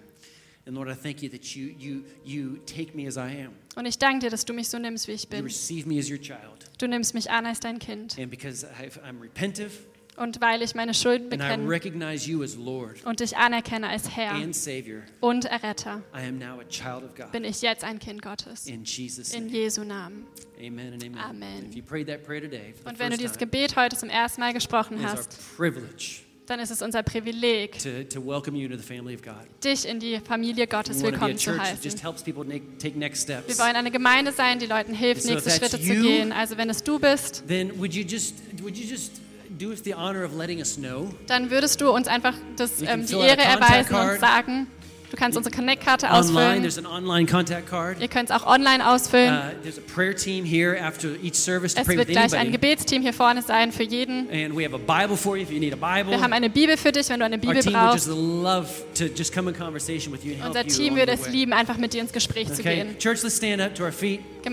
And 0.68 0.76
Lord, 0.76 0.90
I 0.90 0.96
thank 0.96 1.22
you 1.22 1.30
that 1.30 1.44
you, 1.56 1.68
you, 1.78 2.04
you 2.24 2.58
take 2.66 2.96
me 2.96 3.08
as 3.08 3.18
I 3.18 3.46
am. 3.46 3.52
Und 3.76 3.86
ich 3.86 3.98
danke 4.00 4.20
dir, 4.26 4.30
dass 4.32 4.46
du 4.46 4.54
mich 4.54 4.68
so 4.70 4.80
nimmst, 4.80 5.08
wie 5.08 5.12
ich 5.12 5.24
You 5.26 5.30
bin. 5.30 5.44
receive 5.44 5.88
me 5.88 6.00
as 6.00 6.10
your 6.10 6.18
child. 6.20 6.55
Du 6.78 6.88
nimmst 6.88 7.14
mich 7.14 7.32
an 7.32 7.46
als 7.46 7.60
dein 7.60 7.80
Kind. 7.80 8.18
And 8.20 8.30
because 8.30 8.66
I'm 8.66 9.22
repentive 9.22 9.72
Und 10.18 10.40
weil 10.40 10.62
ich 10.62 10.76
meine 10.76 10.92
I 10.92 11.20
bekenne 11.20 11.68
und 13.06 13.20
dich 13.20 13.38
anerkenne 13.38 13.90
als 13.90 14.16
Herr 14.16 14.54
Savior, 14.54 15.02
und 15.20 15.46
Erretter, 15.46 16.04
bin 17.32 17.44
ich 17.44 17.62
jetzt 17.62 17.84
ein 17.84 18.00
Kind 18.00 18.22
Gottes. 18.22 18.68
In 18.68 18.84
Jesus' 18.84 19.34
In. 19.34 19.50
Jesu 19.50 19.84
Namen. 19.84 20.26
Amen 20.58 20.94
and 20.94 21.04
amen. 21.04 21.20
Amen. 21.20 21.70
If 21.70 21.76
you 21.76 21.84
prayed 21.84 22.08
that 22.08 22.24
prayer 22.24 22.42
today 22.42 22.74
for 22.74 22.84
the 22.84 22.90
Und 22.90 23.00
wenn 23.00 23.12
du 23.12 23.18
dieses 23.18 23.38
Gebet 23.38 23.76
heute 23.76 23.98
zum 23.98 24.10
ersten 24.10 24.40
Mal 24.40 24.54
gesprochen 24.54 25.02
hast, 25.04 25.38
dann 26.48 26.60
ist 26.60 26.70
es 26.72 26.82
unser 26.82 27.02
Privileg, 27.04 27.80
to, 27.80 28.04
to 28.04 28.26
welcome 28.26 28.58
you 28.58 28.66
into 28.66 28.78
the 28.78 28.84
family 28.84 29.16
of 29.16 29.22
God. 29.22 29.34
dich 29.64 29.88
in 29.88 30.00
die 30.00 30.20
Familie 30.20 30.68
Gottes 30.68 31.00
We 31.02 31.08
willkommen 31.12 31.38
zu 31.38 31.52
just 31.52 31.62
heißen. 31.62 32.00
helps 32.02 32.24
people 32.24 32.46
na- 32.48 32.60
take 32.80 32.98
next 32.98 33.28
Wir 33.28 33.38
wollen 33.58 33.76
eine 33.76 33.92
Gemeinde 33.92 34.32
sein, 34.32 34.60
die 34.60 34.66
Leuten 34.68 34.94
hilft, 34.94 35.24
So 35.24 35.32
nächste 35.32 35.50
Schritte 35.52 35.80
zu 35.80 35.94
you- 35.94 36.04
gehen. 36.04 36.32
Also 36.32 36.58
wenn 36.58 36.70
es 36.70 36.84
du 36.84 37.00
bist, 37.00 37.44
Then 37.48 37.72
would 37.80 37.94
you 37.94 38.04
just 38.04 38.36
would 38.62 38.78
you 38.78 38.86
just 38.86 39.14
do 39.58 39.70
us 39.70 39.82
the 39.84 39.96
honor 39.96 40.24
of 40.26 40.36
letting 40.38 40.60
us 40.60 40.76
know? 40.76 41.10
dann 41.28 41.50
würdest 41.50 41.82
du 41.82 41.90
uns 41.90 42.08
einfach 42.08 42.36
das, 42.58 42.82
ähm, 42.82 43.06
die 43.06 43.14
Ehre 43.16 43.42
erweisen 43.42 43.96
und 43.96 44.20
sagen, 44.20 44.68
du 45.16 45.22
kannst 45.22 45.38
unsere 45.38 45.56
Connect-Karte 45.56 46.12
ausfüllen. 46.12 46.64
Ihr 48.00 48.08
könnt 48.08 48.30
es 48.30 48.36
auch 48.36 48.46
online 48.46 48.88
ausfüllen. 48.88 49.34
Uh, 49.34 49.38
Es 49.66 49.80
wird 51.88 52.08
gleich 52.08 52.34
ein. 52.34 52.52
Gebetsteam 52.52 53.02
hier 53.02 53.14
vorne 53.14 53.42
sein 53.42 53.72
für 53.72 53.84
jeden. 53.84 54.30
Wir 54.30 56.22
haben 56.22 56.34
eine 56.34 56.50
Bibel 56.50 56.78
für 56.78 56.92
dich, 56.92 57.10
wenn 57.10 57.20
du 57.20 57.26
eine 57.26 57.38
Bibel 57.38 57.62
brauchst. 57.64 58.08
Unser 60.46 60.66
Team 60.68 60.96
würde 60.96 61.14
es 61.14 61.28
lieben, 61.30 61.54
einfach 61.54 61.78
mit 61.78 61.94
dir 61.94 62.02
ins 62.02 62.12
Gespräch 62.12 62.48
zu 62.48 62.60
Okay, 62.62 62.76
gehen. 62.76 62.98
church, 63.00 63.24
let's 63.24 63.38
stand 63.38 63.62
up 63.62 63.74
to 63.74 63.84
our 63.84 63.92
feet. 63.92 64.20